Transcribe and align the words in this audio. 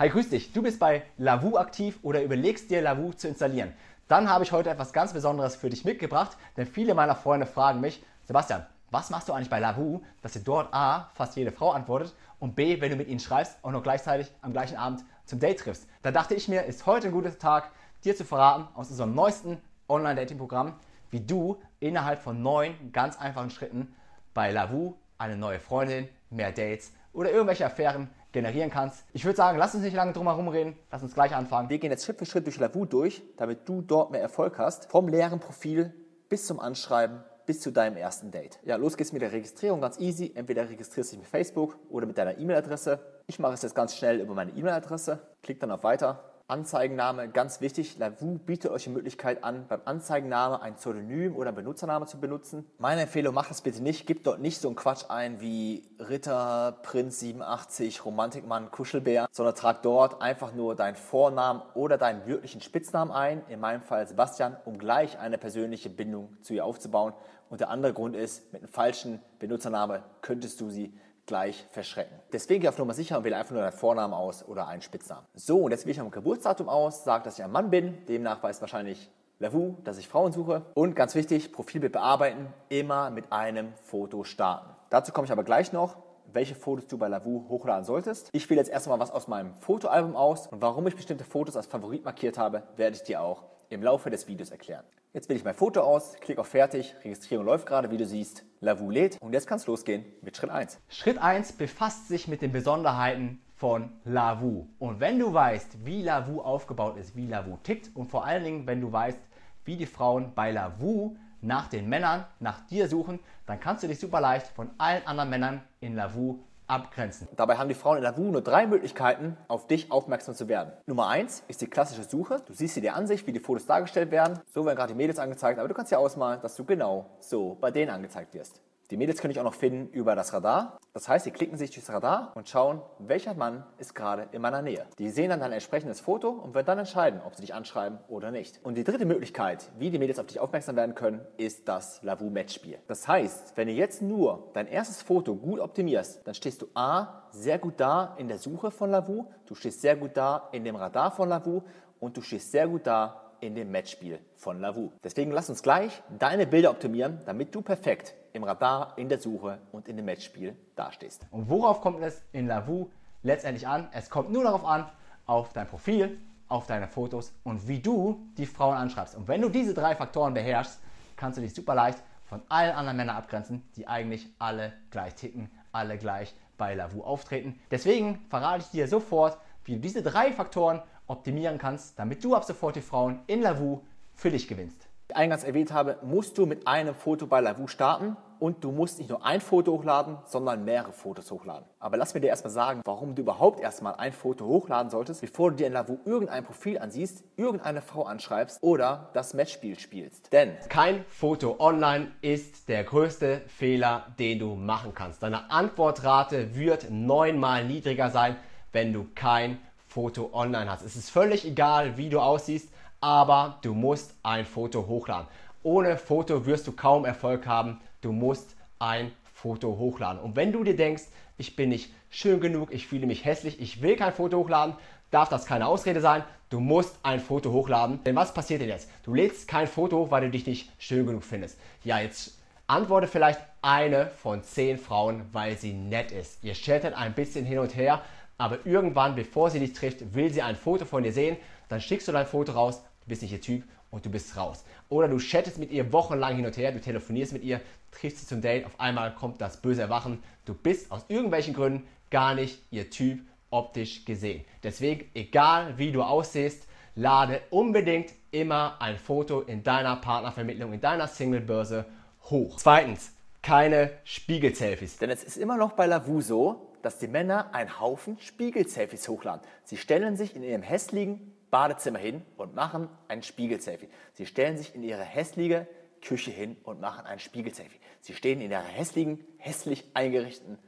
Hi, 0.00 0.08
grüß 0.08 0.30
dich. 0.30 0.54
Du 0.54 0.62
bist 0.62 0.80
bei 0.80 1.02
Lavu 1.18 1.58
aktiv 1.58 1.98
oder 2.00 2.22
überlegst 2.22 2.70
dir 2.70 2.80
Lavu 2.80 3.12
zu 3.12 3.28
installieren. 3.28 3.74
Dann 4.08 4.30
habe 4.30 4.44
ich 4.44 4.50
heute 4.50 4.70
etwas 4.70 4.94
ganz 4.94 5.12
Besonderes 5.12 5.56
für 5.56 5.68
dich 5.68 5.84
mitgebracht, 5.84 6.38
denn 6.56 6.66
viele 6.66 6.94
meiner 6.94 7.14
Freunde 7.14 7.44
fragen 7.44 7.82
mich, 7.82 8.02
Sebastian, 8.24 8.64
was 8.90 9.10
machst 9.10 9.28
du 9.28 9.34
eigentlich 9.34 9.50
bei 9.50 9.58
Lavu, 9.58 10.00
dass 10.22 10.32
dir 10.32 10.40
dort 10.40 10.72
A, 10.72 11.10
fast 11.12 11.36
jede 11.36 11.52
Frau 11.52 11.72
antwortet 11.72 12.14
und 12.38 12.56
B, 12.56 12.80
wenn 12.80 12.90
du 12.90 12.96
mit 12.96 13.08
ihnen 13.08 13.20
schreibst, 13.20 13.58
auch 13.60 13.72
noch 13.72 13.82
gleichzeitig 13.82 14.32
am 14.40 14.52
gleichen 14.52 14.78
Abend 14.78 15.04
zum 15.26 15.38
Date 15.38 15.58
triffst. 15.58 15.86
Da 16.02 16.10
dachte 16.10 16.34
ich 16.34 16.48
mir, 16.48 16.64
ist 16.64 16.86
heute 16.86 17.08
ein 17.08 17.12
guter 17.12 17.38
Tag, 17.38 17.70
dir 18.02 18.16
zu 18.16 18.24
verraten 18.24 18.68
aus 18.74 18.88
unserem 18.88 19.14
neuesten 19.14 19.58
Online-Dating-Programm, 19.86 20.76
wie 21.10 21.20
du 21.20 21.60
innerhalb 21.78 22.22
von 22.22 22.42
neun 22.42 22.72
ganz 22.92 23.18
einfachen 23.18 23.50
Schritten 23.50 23.94
bei 24.32 24.50
Lavu 24.50 24.94
eine 25.18 25.36
neue 25.36 25.60
Freundin, 25.60 26.08
mehr 26.30 26.52
Dates 26.52 26.94
oder 27.12 27.30
irgendwelche 27.30 27.66
Affären 27.66 28.08
generieren 28.32 28.70
kannst. 28.70 29.04
Ich 29.12 29.24
würde 29.24 29.36
sagen, 29.36 29.58
lass 29.58 29.74
uns 29.74 29.84
nicht 29.84 29.94
lange 29.94 30.12
drum 30.12 30.26
herum 30.26 30.48
reden, 30.48 30.76
lass 30.90 31.02
uns 31.02 31.14
gleich 31.14 31.34
anfangen. 31.34 31.68
Wir 31.68 31.78
gehen 31.78 31.90
jetzt 31.90 32.04
Schritt 32.04 32.18
für 32.18 32.26
Schritt 32.26 32.46
durch 32.46 32.58
Lavu 32.58 32.84
durch, 32.84 33.22
damit 33.36 33.68
du 33.68 33.82
dort 33.82 34.10
mehr 34.10 34.20
Erfolg 34.20 34.58
hast. 34.58 34.90
Vom 34.90 35.08
leeren 35.08 35.40
Profil 35.40 35.92
bis 36.28 36.46
zum 36.46 36.60
Anschreiben, 36.60 37.22
bis 37.46 37.60
zu 37.60 37.70
deinem 37.72 37.96
ersten 37.96 38.30
Date. 38.30 38.60
Ja, 38.64 38.76
los 38.76 38.96
geht's 38.96 39.12
mit 39.12 39.22
der 39.22 39.32
Registrierung, 39.32 39.80
ganz 39.80 39.98
easy. 39.98 40.32
Entweder 40.34 40.68
registrierst 40.68 41.10
du 41.12 41.16
dich 41.16 41.24
mit 41.24 41.28
Facebook 41.28 41.78
oder 41.88 42.06
mit 42.06 42.16
deiner 42.16 42.38
E-Mail-Adresse. 42.38 43.00
Ich 43.26 43.38
mache 43.38 43.54
es 43.54 43.62
jetzt 43.62 43.74
ganz 43.74 43.96
schnell 43.96 44.20
über 44.20 44.34
meine 44.34 44.52
E-Mail-Adresse. 44.52 45.20
Klick 45.42 45.58
dann 45.60 45.70
auf 45.70 45.82
Weiter 45.82 46.29
Anzeigenname, 46.50 47.28
ganz 47.28 47.60
wichtig, 47.60 47.96
Lavu 47.98 48.38
bietet 48.38 48.72
euch 48.72 48.84
die 48.84 48.90
Möglichkeit 48.90 49.44
an, 49.44 49.66
beim 49.68 49.80
Anzeigenname 49.84 50.60
ein 50.60 50.74
Pseudonym 50.74 51.36
oder 51.36 51.52
Benutzername 51.52 52.06
zu 52.06 52.18
benutzen. 52.18 52.66
Meine 52.78 53.02
Empfehlung, 53.02 53.34
macht 53.34 53.50
das 53.50 53.62
bitte 53.62 53.82
nicht, 53.82 54.06
gebt 54.06 54.26
dort 54.26 54.40
nicht 54.40 54.60
so 54.60 54.68
einen 54.68 54.76
Quatsch 54.76 55.04
ein 55.08 55.40
wie 55.40 55.84
Ritter, 56.00 56.78
Prinz 56.82 57.20
87, 57.20 58.04
Romantikmann, 58.04 58.70
Kuschelbär, 58.70 59.28
sondern 59.30 59.54
trag 59.54 59.82
dort 59.82 60.20
einfach 60.20 60.52
nur 60.52 60.74
deinen 60.74 60.96
Vornamen 60.96 61.62
oder 61.74 61.98
deinen 61.98 62.26
wirklichen 62.26 62.60
Spitznamen 62.60 63.12
ein, 63.12 63.42
in 63.48 63.60
meinem 63.60 63.82
Fall 63.82 64.06
Sebastian, 64.08 64.56
um 64.64 64.78
gleich 64.78 65.18
eine 65.18 65.38
persönliche 65.38 65.88
Bindung 65.88 66.36
zu 66.42 66.54
ihr 66.54 66.64
aufzubauen. 66.64 67.14
Und 67.48 67.60
der 67.60 67.70
andere 67.70 67.92
Grund 67.92 68.16
ist, 68.16 68.52
mit 68.52 68.62
einem 68.62 68.72
falschen 68.72 69.20
Benutzername 69.38 70.02
könntest 70.20 70.60
du 70.60 70.68
sie 70.68 70.92
gleich 71.30 71.64
verschrecken. 71.70 72.18
Deswegen 72.32 72.60
gehe 72.60 72.68
auf 72.68 72.76
Nummer 72.76 72.92
sicher 72.92 73.16
und 73.16 73.22
wähle 73.22 73.36
einfach 73.36 73.52
nur 73.52 73.62
deinen 73.62 73.70
Vornamen 73.70 74.12
aus 74.12 74.44
oder 74.46 74.66
einen 74.66 74.82
Spitznamen. 74.82 75.24
So, 75.32 75.58
und 75.58 75.70
jetzt 75.70 75.84
wähle 75.84 75.92
ich 75.92 76.00
ein 76.00 76.10
Geburtsdatum 76.10 76.68
aus, 76.68 77.04
sage, 77.04 77.22
dass 77.22 77.38
ich 77.38 77.44
ein 77.44 77.52
Mann 77.52 77.70
bin, 77.70 78.04
demnach 78.06 78.42
weiß 78.42 78.60
wahrscheinlich 78.60 79.08
Lavu, 79.38 79.76
dass 79.84 79.96
ich 79.96 80.08
Frauen 80.08 80.32
suche. 80.32 80.62
Und 80.74 80.96
ganz 80.96 81.14
wichtig, 81.14 81.52
Profilbild 81.52 81.92
bearbeiten, 81.92 82.52
immer 82.68 83.10
mit 83.10 83.30
einem 83.30 83.72
Foto 83.84 84.24
starten. 84.24 84.70
Dazu 84.90 85.12
komme 85.12 85.26
ich 85.26 85.30
aber 85.30 85.44
gleich 85.44 85.72
noch, 85.72 85.98
welche 86.32 86.56
Fotos 86.56 86.88
du 86.88 86.98
bei 86.98 87.06
Lavu 87.06 87.44
hochladen 87.48 87.84
solltest. 87.84 88.28
Ich 88.32 88.50
wähle 88.50 88.60
jetzt 88.60 88.70
erstmal 88.70 88.98
was 88.98 89.12
aus 89.12 89.28
meinem 89.28 89.54
Fotoalbum 89.54 90.16
aus 90.16 90.48
und 90.48 90.60
warum 90.60 90.84
ich 90.88 90.96
bestimmte 90.96 91.22
Fotos 91.22 91.56
als 91.56 91.66
Favorit 91.66 92.04
markiert 92.04 92.38
habe, 92.38 92.64
werde 92.74 92.96
ich 92.96 93.04
dir 93.04 93.22
auch 93.22 93.44
im 93.70 93.82
Laufe 93.82 94.10
des 94.10 94.28
Videos 94.28 94.50
erklären. 94.50 94.84
Jetzt 95.12 95.28
wähle 95.28 95.38
ich 95.38 95.44
mein 95.44 95.54
Foto 95.54 95.80
aus, 95.80 96.14
klicke 96.20 96.40
auf 96.40 96.48
Fertig, 96.48 96.94
Registrierung 97.02 97.46
läuft 97.46 97.66
gerade, 97.66 97.90
wie 97.90 97.96
du 97.96 98.04
siehst, 98.04 98.44
Lavu 98.60 98.90
lädt 98.90 99.16
und 99.20 99.32
jetzt 99.32 99.46
kann 99.46 99.58
es 99.58 99.66
losgehen 99.66 100.04
mit 100.22 100.36
Schritt 100.36 100.50
1. 100.50 100.78
Schritt 100.88 101.18
1 101.18 101.52
befasst 101.52 102.08
sich 102.08 102.28
mit 102.28 102.42
den 102.42 102.52
Besonderheiten 102.52 103.40
von 103.54 103.92
Lavu. 104.04 104.66
Und 104.78 105.00
wenn 105.00 105.18
du 105.18 105.32
weißt, 105.32 105.84
wie 105.84 106.02
Lavu 106.02 106.40
aufgebaut 106.40 106.96
ist, 106.96 107.16
wie 107.16 107.26
Lavu 107.26 107.58
tickt 107.62 107.94
und 107.94 108.10
vor 108.10 108.24
allen 108.24 108.44
Dingen, 108.44 108.66
wenn 108.66 108.80
du 108.80 108.90
weißt, 108.92 109.20
wie 109.64 109.76
die 109.76 109.86
Frauen 109.86 110.34
bei 110.34 110.50
Lavu 110.50 111.16
nach 111.40 111.68
den 111.68 111.88
Männern, 111.88 112.26
nach 112.38 112.66
dir 112.66 112.88
suchen, 112.88 113.20
dann 113.46 113.60
kannst 113.60 113.82
du 113.82 113.88
dich 113.88 113.98
super 113.98 114.20
leicht 114.20 114.48
von 114.48 114.70
allen 114.78 115.06
anderen 115.06 115.30
Männern 115.30 115.62
in 115.80 115.94
Lavu 115.94 116.40
abgrenzen. 116.70 117.28
Dabei 117.36 117.56
haben 117.56 117.68
die 117.68 117.74
Frauen 117.74 117.98
in 117.98 118.02
Lavu 118.02 118.22
nur 118.22 118.42
drei 118.42 118.66
Möglichkeiten, 118.66 119.36
auf 119.48 119.66
dich 119.66 119.90
aufmerksam 119.90 120.34
zu 120.34 120.48
werden. 120.48 120.72
Nummer 120.86 121.08
eins 121.08 121.42
ist 121.48 121.60
die 121.60 121.66
klassische 121.66 122.04
Suche. 122.04 122.40
Du 122.46 122.52
siehst 122.52 122.74
hier 122.74 122.82
die 122.82 122.90
Ansicht, 122.90 123.26
wie 123.26 123.32
die 123.32 123.40
Fotos 123.40 123.66
dargestellt 123.66 124.10
werden. 124.10 124.38
So 124.54 124.64
werden 124.64 124.76
gerade 124.76 124.92
die 124.92 124.96
Mädels 124.96 125.18
angezeigt, 125.18 125.58
aber 125.58 125.68
du 125.68 125.74
kannst 125.74 125.92
ja 125.92 125.98
ausmalen, 125.98 126.40
dass 126.40 126.56
du 126.56 126.64
genau 126.64 127.06
so 127.20 127.56
bei 127.60 127.70
denen 127.70 127.90
angezeigt 127.90 128.34
wirst. 128.34 128.60
Die 128.90 128.96
Mädels 128.96 129.20
können 129.20 129.30
ich 129.30 129.38
auch 129.38 129.44
noch 129.44 129.54
finden 129.54 129.88
über 129.92 130.16
das 130.16 130.32
Radar. 130.32 130.80
Das 130.92 131.08
heißt, 131.08 131.24
sie 131.24 131.30
klicken 131.30 131.56
sich 131.56 131.70
durchs 131.70 131.90
Radar 131.90 132.32
und 132.34 132.48
schauen, 132.48 132.82
welcher 132.98 133.34
Mann 133.34 133.64
ist 133.78 133.94
gerade 133.94 134.26
in 134.32 134.42
meiner 134.42 134.62
Nähe. 134.62 134.84
Die 134.98 135.10
sehen 135.10 135.30
dann 135.30 135.42
ein 135.42 135.52
entsprechendes 135.52 136.00
Foto 136.00 136.30
und 136.30 136.54
werden 136.54 136.66
dann 136.66 136.80
entscheiden, 136.80 137.20
ob 137.24 137.36
sie 137.36 137.42
dich 137.42 137.54
anschreiben 137.54 138.00
oder 138.08 138.32
nicht. 138.32 138.58
Und 138.64 138.74
die 138.74 138.82
dritte 138.82 139.06
Möglichkeit, 139.06 139.70
wie 139.78 139.90
die 139.90 140.00
Mädels 140.00 140.18
auf 140.18 140.26
dich 140.26 140.40
aufmerksam 140.40 140.74
werden 140.74 140.96
können, 140.96 141.20
ist 141.36 141.68
das 141.68 142.02
Lavu-Match-Spiel. 142.02 142.78
Das 142.88 143.06
heißt, 143.06 143.56
wenn 143.56 143.68
du 143.68 143.74
jetzt 143.74 144.02
nur 144.02 144.50
dein 144.54 144.66
erstes 144.66 145.02
Foto 145.02 145.36
gut 145.36 145.60
optimierst, 145.60 146.26
dann 146.26 146.34
stehst 146.34 146.60
du 146.60 146.66
A, 146.74 147.28
sehr 147.30 147.60
gut 147.60 147.74
da 147.76 148.16
in 148.18 148.26
der 148.26 148.38
Suche 148.38 148.72
von 148.72 148.90
Lavu, 148.90 149.26
du 149.46 149.54
stehst 149.54 149.82
sehr 149.82 149.94
gut 149.94 150.16
da 150.16 150.48
in 150.50 150.64
dem 150.64 150.74
Radar 150.74 151.12
von 151.12 151.28
Lavu 151.28 151.62
und 152.00 152.16
du 152.16 152.22
stehst 152.22 152.50
sehr 152.50 152.66
gut 152.66 152.88
da 152.88 153.30
in 153.40 153.54
dem 153.54 153.70
Matchspiel 153.70 154.18
von 154.34 154.60
Lavu. 154.60 154.90
Deswegen 155.04 155.30
lass 155.30 155.48
uns 155.48 155.62
gleich 155.62 156.02
deine 156.18 156.46
Bilder 156.46 156.72
optimieren, 156.72 157.20
damit 157.24 157.54
du 157.54 157.62
perfekt 157.62 158.14
im 158.32 158.44
Radar, 158.44 158.94
in 158.96 159.08
der 159.08 159.18
Suche 159.18 159.58
und 159.72 159.88
in 159.88 159.96
dem 159.96 160.06
Matchspiel 160.06 160.56
dastehst. 160.76 161.26
Und 161.30 161.48
worauf 161.48 161.80
kommt 161.80 162.02
es 162.02 162.22
in 162.32 162.46
Lavu 162.46 162.88
letztendlich 163.22 163.66
an? 163.66 163.88
Es 163.92 164.10
kommt 164.10 164.30
nur 164.30 164.44
darauf 164.44 164.64
an, 164.64 164.88
auf 165.26 165.52
dein 165.52 165.66
Profil, 165.66 166.18
auf 166.48 166.66
deine 166.66 166.88
Fotos 166.88 167.32
und 167.44 167.68
wie 167.68 167.78
du 167.78 168.20
die 168.36 168.46
Frauen 168.46 168.76
anschreibst. 168.76 169.14
Und 169.14 169.28
wenn 169.28 169.40
du 169.40 169.48
diese 169.48 169.74
drei 169.74 169.94
Faktoren 169.94 170.34
beherrschst, 170.34 170.80
kannst 171.16 171.38
du 171.38 171.42
dich 171.42 171.54
super 171.54 171.74
leicht 171.74 172.02
von 172.24 172.42
allen 172.48 172.74
anderen 172.74 172.96
Männern 172.96 173.16
abgrenzen, 173.16 173.62
die 173.76 173.86
eigentlich 173.86 174.28
alle 174.38 174.72
gleich 174.90 175.14
ticken, 175.14 175.50
alle 175.72 175.98
gleich 175.98 176.34
bei 176.56 176.74
Lavu 176.74 177.02
auftreten. 177.02 177.58
Deswegen 177.70 178.20
verrate 178.28 178.64
ich 178.64 178.70
dir 178.70 178.88
sofort, 178.88 179.38
wie 179.64 179.74
du 179.74 179.80
diese 179.80 180.02
drei 180.02 180.32
Faktoren 180.32 180.82
optimieren 181.06 181.58
kannst, 181.58 181.98
damit 181.98 182.22
du 182.24 182.34
ab 182.34 182.44
sofort 182.44 182.76
die 182.76 182.82
Frauen 182.82 183.20
in 183.26 183.42
Lavu 183.42 183.80
für 184.14 184.30
dich 184.30 184.46
gewinnst. 184.46 184.89
Eingangs 185.16 185.44
erwähnt 185.44 185.72
habe, 185.72 185.98
musst 186.02 186.38
du 186.38 186.46
mit 186.46 186.66
einem 186.66 186.94
Foto 186.94 187.26
bei 187.26 187.40
Lavu 187.40 187.66
starten 187.66 188.16
und 188.40 188.64
du 188.64 188.72
musst 188.72 188.98
nicht 188.98 189.10
nur 189.10 189.24
ein 189.24 189.40
Foto 189.40 189.72
hochladen, 189.72 190.18
sondern 190.24 190.64
mehrere 190.64 190.92
Fotos 190.92 191.30
hochladen. 191.30 191.66
Aber 191.78 191.96
lass 191.96 192.14
mir 192.14 192.20
dir 192.20 192.28
erstmal 192.28 192.50
sagen, 192.50 192.80
warum 192.84 193.14
du 193.14 193.22
überhaupt 193.22 193.60
erstmal 193.60 193.94
ein 193.96 194.12
Foto 194.12 194.46
hochladen 194.46 194.90
solltest, 194.90 195.20
bevor 195.20 195.50
du 195.50 195.58
dir 195.58 195.66
in 195.66 195.74
Lavu 195.74 195.98
irgendein 196.04 196.44
Profil 196.44 196.78
ansiehst, 196.78 197.22
irgendeine 197.36 197.82
Frau 197.82 198.04
anschreibst 198.04 198.62
oder 198.62 199.10
das 199.12 199.34
Matchspiel 199.34 199.78
spielst. 199.78 200.32
Denn 200.32 200.56
kein 200.68 201.04
Foto 201.08 201.56
online 201.58 202.10
ist 202.22 202.68
der 202.68 202.82
größte 202.84 203.42
Fehler, 203.46 204.06
den 204.18 204.38
du 204.38 204.54
machen 204.54 204.94
kannst. 204.94 205.22
Deine 205.22 205.50
Antwortrate 205.50 206.54
wird 206.54 206.90
neunmal 206.90 207.64
niedriger 207.64 208.10
sein, 208.10 208.36
wenn 208.72 208.92
du 208.92 209.06
kein 209.14 209.58
Foto 209.86 210.30
online 210.32 210.70
hast. 210.70 210.82
Es 210.82 210.96
ist 210.96 211.10
völlig 211.10 211.44
egal, 211.44 211.96
wie 211.96 212.08
du 212.08 212.20
aussiehst, 212.20 212.72
aber 213.00 213.58
du 213.62 213.74
musst 213.74 214.14
ein 214.22 214.44
Foto 214.44 214.86
hochladen. 214.86 215.28
Ohne 215.62 215.96
Foto 215.96 216.46
wirst 216.46 216.66
du 216.66 216.72
kaum 216.72 217.04
Erfolg 217.04 217.46
haben. 217.46 217.80
Du 218.00 218.12
musst 218.12 218.56
ein 218.78 219.12
Foto 219.32 219.78
hochladen. 219.78 220.20
Und 220.20 220.36
wenn 220.36 220.52
du 220.52 220.64
dir 220.64 220.76
denkst, 220.76 221.04
ich 221.38 221.56
bin 221.56 221.70
nicht 221.70 221.92
schön 222.10 222.40
genug, 222.40 222.72
ich 222.72 222.86
fühle 222.86 223.06
mich 223.06 223.24
hässlich, 223.24 223.60
ich 223.60 223.82
will 223.82 223.96
kein 223.96 224.12
Foto 224.12 224.38
hochladen, 224.38 224.74
darf 225.10 225.28
das 225.28 225.46
keine 225.46 225.66
Ausrede 225.66 226.00
sein. 226.00 226.24
Du 226.50 226.60
musst 226.60 226.98
ein 227.02 227.20
Foto 227.20 227.52
hochladen. 227.52 228.02
Denn 228.04 228.16
was 228.16 228.34
passiert 228.34 228.60
denn 228.60 228.68
jetzt? 228.68 228.90
Du 229.04 229.14
lädst 229.14 229.48
kein 229.48 229.66
Foto 229.66 229.98
hoch, 229.98 230.10
weil 230.10 230.22
du 230.22 230.30
dich 230.30 230.46
nicht 230.46 230.70
schön 230.78 231.06
genug 231.06 231.24
findest. 231.24 231.58
Ja, 231.84 232.00
jetzt 232.00 232.38
antworte 232.66 233.06
vielleicht 233.06 233.40
eine 233.62 234.06
von 234.06 234.42
zehn 234.42 234.78
Frauen, 234.78 235.24
weil 235.32 235.56
sie 235.58 235.72
nett 235.72 236.12
ist. 236.12 236.42
Ihr 236.42 236.54
chattet 236.54 236.94
ein 236.94 237.14
bisschen 237.14 237.44
hin 237.44 237.58
und 237.58 237.76
her, 237.76 238.02
aber 238.38 238.64
irgendwann, 238.64 239.14
bevor 239.14 239.50
sie 239.50 239.58
dich 239.58 239.72
trifft, 239.72 240.14
will 240.14 240.32
sie 240.32 240.42
ein 240.42 240.56
Foto 240.56 240.84
von 240.84 241.02
dir 241.02 241.12
sehen, 241.12 241.36
dann 241.68 241.80
schickst 241.80 242.08
du 242.08 242.12
dein 242.12 242.26
Foto 242.26 242.52
raus, 242.52 242.82
bist 243.10 243.20
nicht 243.22 243.32
ihr 243.32 243.40
Typ 243.40 243.64
und 243.90 244.06
du 244.06 244.10
bist 244.10 244.36
raus. 244.36 244.64
Oder 244.88 245.08
du 245.08 245.18
chattest 245.18 245.58
mit 245.58 245.70
ihr 245.70 245.92
wochenlang 245.92 246.36
hin 246.36 246.46
und 246.46 246.56
her, 246.56 246.72
du 246.72 246.80
telefonierst 246.80 247.32
mit 247.32 247.44
ihr, 247.44 247.60
triffst 247.90 248.20
sie 248.20 248.26
zum 248.26 248.40
Date, 248.40 248.64
auf 248.64 248.78
einmal 248.80 249.14
kommt 249.14 249.40
das 249.40 249.60
böse 249.60 249.82
Erwachen, 249.82 250.22
du 250.44 250.54
bist 250.54 250.90
aus 250.90 251.04
irgendwelchen 251.08 251.54
Gründen 251.54 251.86
gar 252.10 252.34
nicht 252.34 252.60
ihr 252.70 252.88
Typ 252.88 253.20
optisch 253.50 254.04
gesehen. 254.04 254.44
Deswegen, 254.62 255.10
egal 255.14 255.76
wie 255.76 255.92
du 255.92 256.02
aussiehst, 256.02 256.66
lade 256.94 257.40
unbedingt 257.50 258.12
immer 258.30 258.80
ein 258.80 258.96
Foto 258.96 259.40
in 259.40 259.62
deiner 259.62 259.96
Partnervermittlung, 259.96 260.72
in 260.72 260.80
deiner 260.80 261.08
Singlebörse 261.08 261.86
hoch. 262.24 262.56
Zweitens, 262.58 263.12
keine 263.42 263.90
Spiegel-Selfies. 264.04 264.98
Denn 264.98 265.10
es 265.10 265.24
ist 265.24 265.36
immer 265.36 265.56
noch 265.56 265.72
bei 265.72 265.86
Lavu 265.86 266.20
so, 266.20 266.72
dass 266.82 266.98
die 266.98 267.08
Männer 267.08 267.54
einen 267.54 267.80
Haufen 267.80 268.18
Spiegel-Selfies 268.20 269.08
hochladen. 269.08 269.42
Sie 269.64 269.76
stellen 269.76 270.16
sich 270.16 270.36
in 270.36 270.42
ihrem 270.42 270.62
hässlichen 270.62 271.32
Badezimmer 271.50 271.98
hin 271.98 272.22
und 272.36 272.54
machen 272.54 272.88
ein 273.08 273.22
Spiegel-Selfie. 273.22 273.88
Sie 274.12 274.26
stellen 274.26 274.56
sich 274.56 274.74
in 274.74 274.82
ihre 274.82 275.02
hässliche 275.02 275.66
Küche 276.00 276.30
hin 276.30 276.56
und 276.62 276.80
machen 276.80 277.06
ein 277.06 277.18
Spiegel-Selfie. 277.18 277.78
Sie 278.00 278.14
stehen 278.14 278.40
in 278.40 278.50
ihrer 278.50 278.62
hässlichen, 278.62 279.24
hässlich 279.38 279.84
eingerichteten 279.94 280.58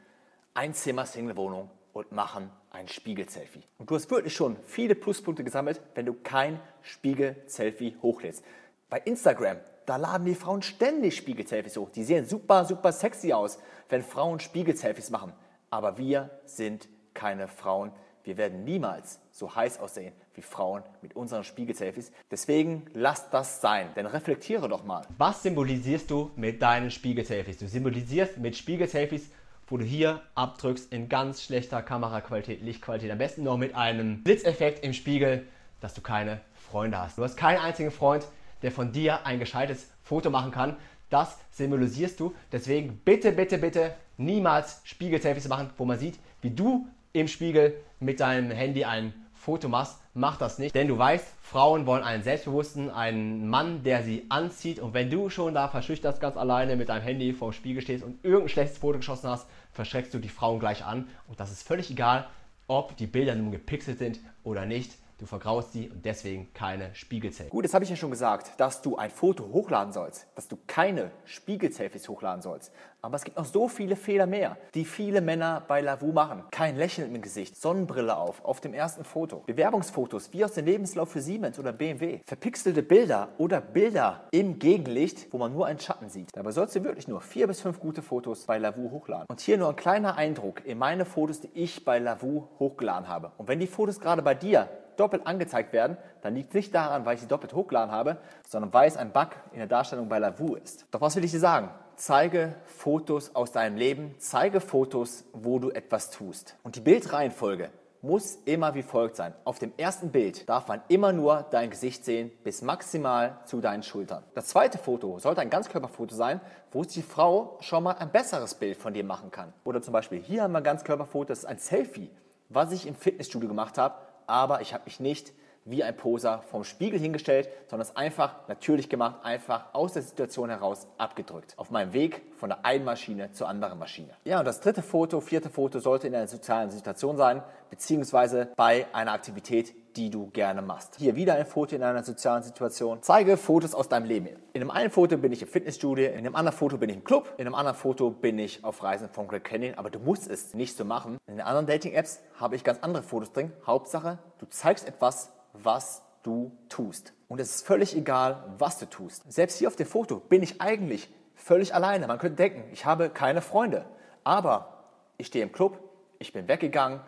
Einzimmer-Single-Wohnung 0.55 1.71
und 1.93 2.13
machen 2.13 2.51
ein 2.71 2.89
Spiegel-Selfie. 2.89 3.63
Und 3.79 3.91
du 3.91 3.95
hast 3.95 4.11
wirklich 4.11 4.35
schon 4.35 4.57
viele 4.65 4.95
Pluspunkte 4.95 5.45
gesammelt, 5.45 5.81
wenn 5.95 6.07
du 6.07 6.15
kein 6.15 6.61
Spiegel-Selfie 6.83 7.97
hochlädst. 8.03 8.45
Bei 8.89 8.99
Instagram, 8.99 9.59
da 9.87 9.97
laden 9.97 10.27
die 10.27 10.35
Frauen 10.35 10.63
ständig 10.63 11.17
Spiegel-Selfies 11.17 11.77
hoch. 11.77 11.91
Die 11.91 12.05
sehen 12.05 12.27
super, 12.27 12.65
super 12.65 12.93
sexy 12.93 13.33
aus, 13.33 13.59
wenn 13.89 14.03
Frauen 14.03 14.41
Spiegel-Selfies 14.41 15.11
machen. 15.11 15.33
Aber 15.71 15.99
wir 15.99 16.31
sind 16.45 16.89
keine 17.15 17.49
Frauen. 17.49 17.93
Wir 18.25 18.37
werden 18.37 18.65
niemals 18.65 19.21
so 19.31 19.55
heiß 19.55 19.81
aussehen 19.81 20.13
wie 20.35 20.43
Frauen 20.43 20.83
mit 21.03 21.17
unseren 21.17 21.45
Spiegel-Selfies. 21.45 22.13
Deswegen 22.31 22.87
lass 22.95 23.31
das 23.31 23.61
sein, 23.61 23.89
denn 23.97 24.07
reflektiere 24.07 24.69
doch 24.69 24.85
mal. 24.85 25.07
Was 25.19 25.43
symbolisierst 25.43 26.11
du 26.11 26.31
mit 26.37 26.63
deinen 26.63 26.91
Spiegel-Selfies? 26.91 27.59
Du 27.59 27.69
symbolisierst 27.69 28.39
mit 28.39 28.57
Spiegel-Selfies, 28.57 29.31
wo 29.67 29.77
du 29.77 29.85
hier 29.85 30.23
abdrückst 30.35 30.93
in 30.93 31.09
ganz 31.09 31.43
schlechter 31.43 31.83
Kameraqualität, 31.83 32.63
Lichtqualität, 32.63 33.11
am 33.11 33.19
besten 33.19 33.45
noch 33.45 33.57
mit 33.57 33.75
einem 33.75 34.23
Blitzeffekt 34.23 34.85
im 34.85 34.93
Spiegel, 34.93 35.47
dass 35.81 35.95
du 35.95 36.01
keine 36.01 36.41
Freunde 36.55 36.99
hast. 36.99 37.19
Du 37.19 37.25
hast 37.25 37.37
keinen 37.37 37.59
einzigen 37.59 37.91
Freund, 37.91 38.27
der 38.63 38.71
von 38.71 38.93
dir 38.93 39.27
ein 39.27 39.39
gescheites 39.39 39.89
Foto 40.03 40.31
machen 40.31 40.53
kann. 40.53 40.77
Das 41.11 41.39
symbolisierst 41.51 42.21
du. 42.21 42.35
Deswegen 42.53 42.99
bitte, 43.05 43.33
bitte, 43.33 43.59
bitte 43.59 43.95
niemals 44.17 44.81
Spiegel-Selfies 44.85 45.49
machen, 45.49 45.71
wo 45.77 45.85
man 45.85 45.99
sieht, 45.99 46.19
wie 46.41 46.51
du 46.51 46.87
im 47.13 47.29
Spiegel 47.29 47.77
mit 48.01 48.21
deinem 48.21 48.51
Handy 48.51 48.85
ein 48.85 49.13
Foto 49.35 49.69
machst, 49.69 49.99
mach 50.15 50.37
das 50.37 50.59
nicht. 50.59 50.75
Denn 50.75 50.89
du 50.89 50.97
weißt, 50.97 51.27
Frauen 51.43 51.85
wollen 51.87 52.05
einen 52.05 52.23
selbstbewussten, 52.23 52.91
einen 52.91 53.49
Mann, 53.49 53.83
der 53.83 54.05
sie 54.05 54.25
anzieht. 54.29 54.79
Und 54.79 54.95
wenn 54.95 55.11
du 55.11 55.31
schon 55.31 55.55
da 55.55 55.69
verschüchtert 55.69 56.21
ganz 56.21 56.37
alleine 56.37 56.77
mit 56.77 56.89
deinem 56.89 57.03
Handy 57.03 57.33
vor 57.33 57.51
dem 57.51 57.55
Spiegel 57.55 57.83
stehst 57.83 58.05
und 58.05 58.25
irgendein 58.25 58.49
schlechtes 58.49 58.79
Foto 58.79 58.99
geschossen 58.99 59.29
hast, 59.29 59.49
verschreckst 59.73 60.15
du 60.15 60.19
die 60.19 60.29
Frauen 60.29 60.61
gleich 60.61 60.85
an. 60.85 61.09
Und 61.27 61.41
das 61.41 61.51
ist 61.51 61.67
völlig 61.67 61.91
egal, 61.91 62.29
ob 62.69 62.97
die 62.97 63.07
Bilder 63.07 63.35
nun 63.35 63.51
gepixelt 63.51 63.99
sind 63.99 64.21
oder 64.45 64.65
nicht. 64.65 64.93
Du 65.23 65.27
vergraust 65.27 65.71
sie 65.71 65.89
und 65.89 66.05
deswegen 66.05 66.53
keine 66.53 66.93
Spiegelzellen. 66.97 67.49
Gut, 67.49 67.65
das 67.65 67.75
habe 67.75 67.85
ich 67.85 67.91
ja 67.91 67.95
schon 67.95 68.11
gesagt, 68.11 68.59
dass 68.59 68.83
du 68.83 68.97
ein 68.97 69.09
Foto 69.09 69.45
hochladen 69.53 69.93
sollst, 69.93 70.27
dass 70.35 70.49
du 70.49 70.59
keine 70.67 71.13
Spiegel-Selfies 71.27 72.09
hochladen 72.09 72.43
sollst. 72.43 72.73
Aber 73.03 73.15
es 73.15 73.23
gibt 73.23 73.37
noch 73.37 73.45
so 73.45 73.69
viele 73.69 73.95
Fehler 73.95 74.27
mehr, 74.27 74.57
die 74.75 74.85
viele 74.85 75.21
Männer 75.21 75.63
bei 75.69 75.81
Lavu 75.81 76.11
machen. 76.11 76.43
Kein 76.51 76.77
Lächeln 76.77 77.15
im 77.15 77.23
Gesicht, 77.23 77.57
Sonnenbrille 77.57 78.17
auf, 78.17 78.45
auf 78.45 78.61
dem 78.61 78.75
ersten 78.75 79.05
Foto. 79.05 79.45
Bewerbungsfotos 79.47 80.33
wie 80.33 80.45
aus 80.45 80.55
dem 80.55 80.67
Lebenslauf 80.67 81.11
für 81.13 81.21
Siemens 81.21 81.57
oder 81.57 81.73
BMW. 81.73 82.19
Verpixelte 82.27 82.83
Bilder 82.83 83.29
oder 83.39 83.61
Bilder 83.61 84.25
im 84.33 84.59
Gegenlicht, 84.59 85.33
wo 85.33 85.39
man 85.39 85.53
nur 85.53 85.67
einen 85.67 85.79
Schatten 85.79 86.09
sieht. 86.09 86.31
Dabei 86.33 86.51
sollst 86.51 86.75
du 86.75 86.83
wirklich 86.83 87.07
nur 87.07 87.21
vier 87.21 87.47
bis 87.47 87.61
fünf 87.61 87.79
gute 87.79 88.03
Fotos 88.03 88.47
bei 88.47 88.59
Lavu 88.59 88.91
hochladen. 88.91 89.27
Und 89.29 89.41
hier 89.41 89.57
nur 89.57 89.69
ein 89.69 89.77
kleiner 89.77 90.17
Eindruck 90.17 90.65
in 90.65 90.79
meine 90.79 91.05
Fotos, 91.05 91.41
die 91.41 91.51
ich 91.55 91.85
bei 91.85 92.01
Lavu 92.01 92.49
hochgeladen 92.59 93.07
habe. 93.07 93.31
Und 93.37 93.47
wenn 93.47 93.61
die 93.61 93.69
Fotos 93.69 94.01
gerade 94.01 94.23
bei 94.23 94.35
dir 94.35 94.69
doppelt 94.99 95.27
angezeigt 95.27 95.73
werden, 95.73 95.97
dann 96.23 96.35
liegt 96.35 96.51
es 96.51 96.55
nicht 96.55 96.75
daran, 96.75 97.05
weil 97.05 97.15
ich 97.15 97.21
sie 97.21 97.29
doppelt 97.29 97.55
hochgeladen 97.55 97.93
habe, 97.93 98.19
sondern 98.49 98.73
weil 98.73 98.89
es 98.89 98.97
ein 98.97 99.13
Bug 99.13 99.31
in 99.53 99.59
der 99.59 99.67
Darstellung 99.67 100.09
bei 100.09 100.19
Lavu 100.19 100.55
ist. 100.55 100.87
Doch 100.91 101.01
was 101.01 101.17
will 101.17 101.25
ich 101.25 101.31
dir 101.31 101.41
sagen? 101.41 101.71
Zeige 101.97 102.55
Fotos 102.65 103.35
aus 103.35 103.53
deinem 103.53 103.77
Leben, 103.77 104.15
zeige 104.19 104.61
Fotos, 104.61 105.25
wo 105.33 105.59
du 105.59 105.71
etwas 105.71 106.11
tust. 106.11 106.57
Und 106.63 106.77
die 106.77 106.81
Bildreihenfolge 106.81 107.71
muss 108.03 108.35
immer 108.47 108.75
wie 108.75 108.83
folgt 108.83 109.15
sein. 109.15 109.33
Auf 109.45 109.61
dem 109.61 109.73
ersten 109.77 110.11
Bild 110.11 110.49
darf 110.49 110.67
man 110.67 110.83
immer 110.89 111.13
nur 111.13 111.47
dein 111.51 111.71
Gesicht 111.71 112.05
sehen 112.05 112.33
bis 112.43 112.61
maximal 112.61 113.39
zu 113.45 113.61
deinen 113.61 113.85
Schultern. 113.85 114.25
Das 114.35 114.49
zweite 114.49 114.77
Foto 114.77 115.21
sollte 115.21 115.41
ein 115.41 115.51
Ganzkörperfoto 115.51 116.15
sein, 116.15 116.41
wo 116.73 116.83
die 116.83 117.03
Frau 117.03 117.59
schon 117.61 117.85
mal 117.85 117.93
ein 117.93 118.11
besseres 118.11 118.55
Bild 118.55 118.77
von 118.77 118.93
dir 118.93 119.05
machen 119.05 119.31
kann. 119.31 119.53
Oder 119.65 119.81
zum 119.83 119.93
Beispiel 119.93 120.19
hier 120.19 120.43
haben 120.43 120.53
wir 120.53 120.59
ein 120.59 120.65
Ganzkörperfoto, 120.65 121.29
das 121.29 121.41
ist 121.41 121.45
ein 121.45 121.59
Selfie, 121.59 122.11
was 122.49 122.73
ich 122.73 122.89
im 122.89 122.97
Fitnessstudio 122.97 123.49
gemacht 123.49 123.79
habe 123.79 123.95
aber 124.33 124.63
ich 124.63 124.73
habe 124.73 124.85
mich 124.87 124.99
nicht 124.99 125.33
wie 125.65 125.85
ein 125.85 125.97
Poser 125.97 126.43
vom 126.51 126.65
Spiegel 126.65 126.99
hingestellt, 126.99 127.49
sondern 127.69 127.89
es 127.89 127.97
einfach 127.97 128.49
natürlich 128.49 128.89
gemacht, 128.89 129.25
einfach 129.25 129.67
aus 129.75 129.93
der 129.93 130.03
Situation 130.03 130.51
heraus 130.51 130.87
abgedrückt. 130.99 131.55
Auf 131.57 131.71
meinem 131.71 131.93
Weg 131.93 132.23
von 132.37 132.49
der 132.49 132.65
einen 132.65 132.85
Maschine 132.85 133.31
zur 133.33 133.49
anderen 133.49 133.79
Maschine. 133.79 134.11
Ja, 134.25 134.41
und 134.41 134.45
das 134.45 134.61
dritte 134.61 134.83
Foto, 134.83 135.21
vierte 135.21 135.51
Foto 135.51 135.79
sollte 135.79 136.09
in 136.09 136.15
einer 136.15 136.27
sozialen 136.27 136.71
Situation 136.71 137.17
sein, 137.17 137.43
beziehungsweise 137.71 138.49
bei 138.57 138.87
einer 138.93 139.13
Aktivität, 139.13 139.75
die 139.97 140.11
du 140.11 140.29
gerne 140.31 140.63
machst. 140.63 140.97
Hier 140.97 141.17
wieder 141.17 141.35
ein 141.35 141.47
Foto 141.47 141.77
in 141.77 141.83
einer 141.83 142.03
sozialen 142.03 142.43
Situation. 142.43 142.99
Zeige 143.03 143.37
Fotos 143.37 143.75
aus 143.75 143.89
deinem 143.89 144.07
Leben. 144.07 144.29
In 144.55 144.63
einem 144.63 144.71
einen 144.71 144.91
Foto 144.91 145.17
bin 145.19 145.33
ich 145.33 145.43
im 145.43 145.49
Fitnessstudio, 145.49 146.09
in 146.09 146.19
einem 146.19 146.35
anderen 146.35 146.57
Foto 146.57 146.79
bin 146.79 146.89
ich 146.89 146.97
im 146.97 147.05
Club, 147.05 147.33
in 147.37 147.47
einem 147.47 147.55
anderen 147.55 147.77
Foto 147.77 148.11
bin 148.11 148.39
ich 148.39 148.65
auf 148.65 148.83
Reisen 148.83 149.09
von 149.09 149.29
Greg 149.29 149.45
Canyon, 149.45 149.75
aber 149.75 149.91
du 149.91 149.99
musst 149.99 150.31
es 150.31 150.55
nicht 150.55 150.77
so 150.77 150.85
machen. 150.85 151.19
In 151.27 151.37
den 151.37 151.47
anderen 151.47 151.67
Dating-Apps 151.67 152.21
habe 152.41 152.57
ich 152.57 152.65
ganz 152.65 152.79
andere 152.81 153.03
Fotos 153.03 153.33
drin. 153.33 153.53
Hauptsache, 153.67 154.19
du 154.39 154.47
zeigst 154.47 154.89
etwas, 154.89 155.31
was 155.53 156.03
du 156.23 156.53
tust. 156.69 157.13
Und 157.29 157.41
es 157.41 157.57
ist 157.57 157.67
völlig 157.67 157.97
egal, 157.97 158.45
was 158.59 158.79
du 158.79 158.87
tust. 158.87 159.31
Selbst 159.33 159.59
hier 159.59 159.69
auf 159.69 159.77
dem 159.77 159.87
Foto 159.87 160.17
bin 160.17 160.43
ich 160.43 160.61
eigentlich 160.61 161.13
völlig 161.35 161.75
alleine. 161.75 162.07
Man 162.07 162.19
könnte 162.19 162.37
denken, 162.37 162.65
ich 162.73 162.85
habe 162.85 163.11
keine 163.11 163.43
Freunde. 163.43 163.85
Aber 164.25 164.85
ich 165.19 165.29
stehe 165.29 165.45
im 165.45 165.53
Club, 165.53 165.79
ich 166.19 166.33
bin 166.33 166.49
weggegangen, 166.49 167.01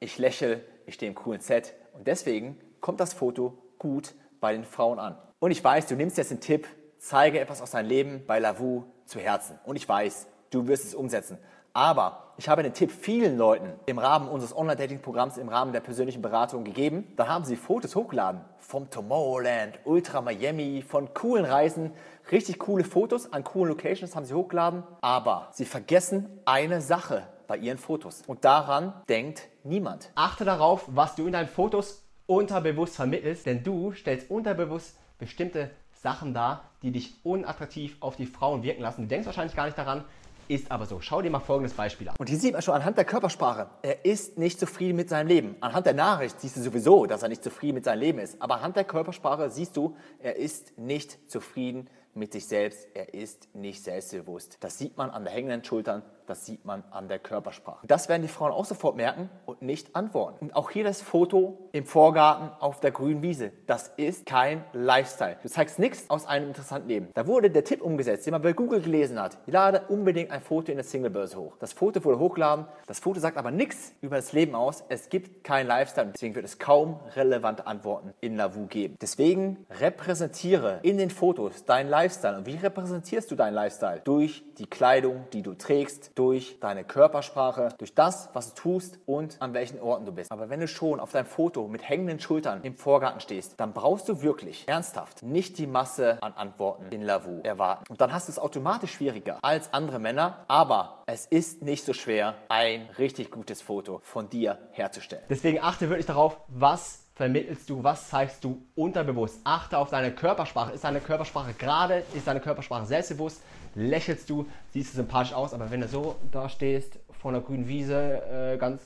ich 0.00 0.18
lächle, 0.18 0.62
ich 0.86 0.94
stehe 0.94 1.10
im 1.10 1.14
coolen 1.14 1.40
Set. 1.40 1.74
Und 1.94 2.06
deswegen 2.06 2.58
kommt 2.80 3.00
das 3.00 3.12
Foto 3.12 3.56
gut 3.78 4.14
bei 4.40 4.52
den 4.52 4.64
Frauen 4.64 4.98
an. 4.98 5.16
Und 5.40 5.50
ich 5.50 5.62
weiß, 5.62 5.86
du 5.86 5.94
nimmst 5.94 6.18
jetzt 6.18 6.30
den 6.30 6.40
Tipp, 6.40 6.66
zeige 6.98 7.40
etwas 7.40 7.62
aus 7.62 7.70
deinem 7.70 7.88
Leben 7.88 8.26
bei 8.26 8.38
Lavu 8.38 8.84
zu 9.06 9.18
Herzen. 9.20 9.58
Und 9.64 9.76
ich 9.76 9.88
weiß, 9.88 10.26
du 10.50 10.66
wirst 10.66 10.84
es 10.84 10.94
umsetzen. 10.94 11.38
Aber 11.78 12.34
ich 12.38 12.48
habe 12.48 12.64
den 12.64 12.74
Tipp 12.74 12.90
vielen 12.90 13.38
Leuten 13.38 13.72
im 13.86 14.00
Rahmen 14.00 14.28
unseres 14.28 14.56
Online-Dating-Programms, 14.56 15.38
im 15.38 15.48
Rahmen 15.48 15.72
der 15.72 15.78
persönlichen 15.78 16.20
Beratung 16.20 16.64
gegeben. 16.64 17.06
Da 17.14 17.28
haben 17.28 17.44
sie 17.44 17.54
Fotos 17.54 17.94
hochgeladen 17.94 18.40
vom 18.58 18.90
Tomorrowland, 18.90 19.78
Ultra 19.84 20.20
Miami, 20.20 20.82
von 20.82 21.14
coolen 21.14 21.44
Reisen, 21.44 21.92
richtig 22.32 22.58
coole 22.58 22.82
Fotos 22.82 23.32
an 23.32 23.44
coolen 23.44 23.68
Locations 23.68 24.16
haben 24.16 24.24
sie 24.24 24.34
hochgeladen. 24.34 24.82
Aber 25.02 25.50
sie 25.52 25.66
vergessen 25.66 26.40
eine 26.46 26.80
Sache 26.80 27.22
bei 27.46 27.56
ihren 27.56 27.78
Fotos. 27.78 28.24
Und 28.26 28.44
daran 28.44 28.92
denkt 29.08 29.46
niemand. 29.62 30.10
Achte 30.16 30.44
darauf, 30.44 30.84
was 30.88 31.14
du 31.14 31.28
in 31.28 31.32
deinen 31.34 31.46
Fotos 31.46 32.02
unterbewusst 32.26 32.96
vermittelst, 32.96 33.46
denn 33.46 33.62
du 33.62 33.92
stellst 33.92 34.32
unterbewusst 34.32 34.98
bestimmte 35.20 35.70
Sachen 35.92 36.34
dar, 36.34 36.64
die 36.82 36.90
dich 36.90 37.24
unattraktiv 37.24 37.98
auf 38.00 38.16
die 38.16 38.26
Frauen 38.26 38.64
wirken 38.64 38.82
lassen. 38.82 39.02
Du 39.02 39.08
denkst 39.08 39.26
wahrscheinlich 39.26 39.54
gar 39.54 39.66
nicht 39.66 39.78
daran, 39.78 40.04
ist 40.48 40.70
aber 40.70 40.86
so. 40.86 41.00
Schau 41.00 41.22
dir 41.22 41.30
mal 41.30 41.40
folgendes 41.40 41.74
Beispiel 41.74 42.08
an. 42.08 42.16
Und 42.18 42.28
hier 42.28 42.38
sieht 42.38 42.52
man 42.52 42.62
schon 42.62 42.74
anhand 42.74 42.96
der 42.96 43.04
Körpersprache, 43.04 43.68
er 43.82 44.04
ist 44.04 44.38
nicht 44.38 44.58
zufrieden 44.58 44.96
mit 44.96 45.08
seinem 45.08 45.28
Leben. 45.28 45.56
Anhand 45.60 45.86
der 45.86 45.94
Nachricht 45.94 46.40
siehst 46.40 46.56
du 46.56 46.60
sowieso, 46.60 47.06
dass 47.06 47.22
er 47.22 47.28
nicht 47.28 47.44
zufrieden 47.44 47.74
mit 47.74 47.84
seinem 47.84 48.00
Leben 48.00 48.18
ist. 48.18 48.40
Aber 48.40 48.56
anhand 48.56 48.76
der 48.76 48.84
Körpersprache 48.84 49.50
siehst 49.50 49.76
du, 49.76 49.96
er 50.18 50.36
ist 50.36 50.76
nicht 50.78 51.30
zufrieden 51.30 51.88
mit 52.14 52.32
sich 52.32 52.46
selbst, 52.46 52.88
er 52.94 53.14
ist 53.14 53.54
nicht 53.54 53.82
selbstbewusst. 53.82 54.58
Das 54.60 54.78
sieht 54.78 54.96
man 54.96 55.10
an 55.10 55.24
der 55.24 55.32
hängenden 55.32 55.64
Schultern, 55.64 56.02
das 56.28 56.44
sieht 56.44 56.64
man 56.64 56.84
an 56.90 57.08
der 57.08 57.18
Körpersprache. 57.18 57.86
Das 57.86 58.08
werden 58.08 58.22
die 58.22 58.28
Frauen 58.28 58.52
auch 58.52 58.64
sofort 58.64 58.96
merken 58.96 59.30
und 59.46 59.62
nicht 59.62 59.96
antworten. 59.96 60.36
Und 60.40 60.54
auch 60.54 60.70
hier 60.70 60.84
das 60.84 61.00
Foto 61.00 61.68
im 61.72 61.86
Vorgarten 61.86 62.50
auf 62.60 62.80
der 62.80 62.90
grünen 62.90 63.22
Wiese. 63.22 63.52
Das 63.66 63.88
ist 63.96 64.26
kein 64.26 64.64
Lifestyle. 64.72 65.36
Du 65.42 65.48
zeigst 65.48 65.78
nichts 65.78 66.08
aus 66.10 66.26
einem 66.26 66.48
interessanten 66.48 66.88
Leben. 66.88 67.08
Da 67.14 67.26
wurde 67.26 67.50
der 67.50 67.64
Tipp 67.64 67.80
umgesetzt, 67.82 68.26
den 68.26 68.32
man 68.32 68.42
bei 68.42 68.52
Google 68.52 68.80
gelesen 68.80 69.20
hat. 69.20 69.38
Lade 69.46 69.82
unbedingt 69.88 70.30
ein 70.30 70.40
Foto 70.40 70.70
in 70.70 70.76
der 70.76 70.84
Singlebörse 70.84 71.38
hoch. 71.38 71.56
Das 71.58 71.72
Foto 71.72 72.04
wurde 72.04 72.18
hochgeladen. 72.18 72.66
Das 72.86 72.98
Foto 72.98 73.20
sagt 73.20 73.36
aber 73.36 73.50
nichts 73.50 73.94
über 74.00 74.16
das 74.16 74.32
Leben 74.32 74.54
aus. 74.54 74.84
Es 74.88 75.08
gibt 75.08 75.44
kein 75.44 75.66
Lifestyle. 75.66 76.12
Deswegen 76.14 76.34
wird 76.34 76.44
es 76.44 76.58
kaum 76.58 77.00
relevante 77.16 77.66
Antworten 77.66 78.12
in 78.20 78.36
Lavu 78.36 78.66
geben. 78.66 78.96
Deswegen 79.00 79.66
repräsentiere 79.70 80.80
in 80.82 80.98
den 80.98 81.10
Fotos 81.10 81.64
deinen 81.64 81.88
Lifestyle. 81.88 82.38
Und 82.38 82.46
wie 82.46 82.56
repräsentierst 82.56 83.30
du 83.30 83.34
deinen 83.34 83.54
Lifestyle? 83.54 84.00
Durch 84.04 84.44
die 84.58 84.66
Kleidung, 84.66 85.26
die 85.32 85.42
du 85.42 85.54
trägst, 85.54 86.12
durch 86.14 86.58
deine 86.60 86.84
Körpersprache, 86.84 87.70
durch 87.78 87.94
das, 87.94 88.28
was 88.32 88.54
du 88.54 88.62
tust 88.62 88.98
und 89.06 89.40
an 89.40 89.54
welchen 89.54 89.80
Orten 89.80 90.04
du 90.04 90.12
bist. 90.12 90.30
Aber 90.30 90.50
wenn 90.50 90.60
du 90.60 90.68
schon 90.68 91.00
auf 91.00 91.12
deinem 91.12 91.26
Foto 91.26 91.68
mit 91.68 91.88
hängenden 91.88 92.20
Schultern 92.20 92.62
im 92.62 92.76
Vorgarten 92.76 93.20
stehst, 93.20 93.54
dann 93.58 93.72
brauchst 93.72 94.08
du 94.08 94.22
wirklich 94.22 94.66
ernsthaft 94.66 95.22
nicht 95.22 95.58
die 95.58 95.66
Masse 95.66 96.18
an 96.22 96.32
Antworten 96.34 96.86
in 96.90 97.02
Lavu 97.02 97.40
erwarten. 97.42 97.84
Und 97.88 98.00
dann 98.00 98.12
hast 98.12 98.28
du 98.28 98.32
es 98.32 98.38
automatisch 98.38 98.92
schwieriger 98.92 99.38
als 99.42 99.72
andere 99.72 99.98
Männer, 99.98 100.44
aber 100.48 101.02
es 101.06 101.26
ist 101.26 101.62
nicht 101.62 101.84
so 101.84 101.92
schwer, 101.92 102.34
ein 102.48 102.88
richtig 102.98 103.30
gutes 103.30 103.62
Foto 103.62 104.00
von 104.02 104.28
dir 104.28 104.58
herzustellen. 104.72 105.24
Deswegen 105.28 105.60
achte 105.60 105.88
wirklich 105.88 106.06
darauf, 106.06 106.38
was 106.48 107.08
vermittelst 107.18 107.68
du, 107.68 107.82
was 107.82 108.08
zeigst 108.08 108.44
du 108.44 108.62
unterbewusst. 108.76 109.40
Achte 109.42 109.76
auf 109.76 109.90
deine 109.90 110.12
Körpersprache. 110.12 110.72
Ist 110.72 110.84
deine 110.84 111.00
Körpersprache 111.00 111.52
gerade? 111.52 112.04
Ist 112.14 112.28
deine 112.28 112.40
Körpersprache 112.40 112.86
selbstbewusst? 112.86 113.42
Lächelst 113.74 114.28
du, 114.30 114.46
siehst 114.72 114.92
du 114.92 114.96
sympathisch 114.96 115.32
aus, 115.32 115.54
aber 115.54 115.70
wenn 115.70 115.80
du 115.80 115.88
so 115.88 116.16
da 116.30 116.48
stehst, 116.48 116.98
vor 117.20 117.30
einer 117.30 117.40
grünen 117.40 117.68
Wiese, 117.68 118.22
äh, 118.54 118.56
ganz 118.58 118.82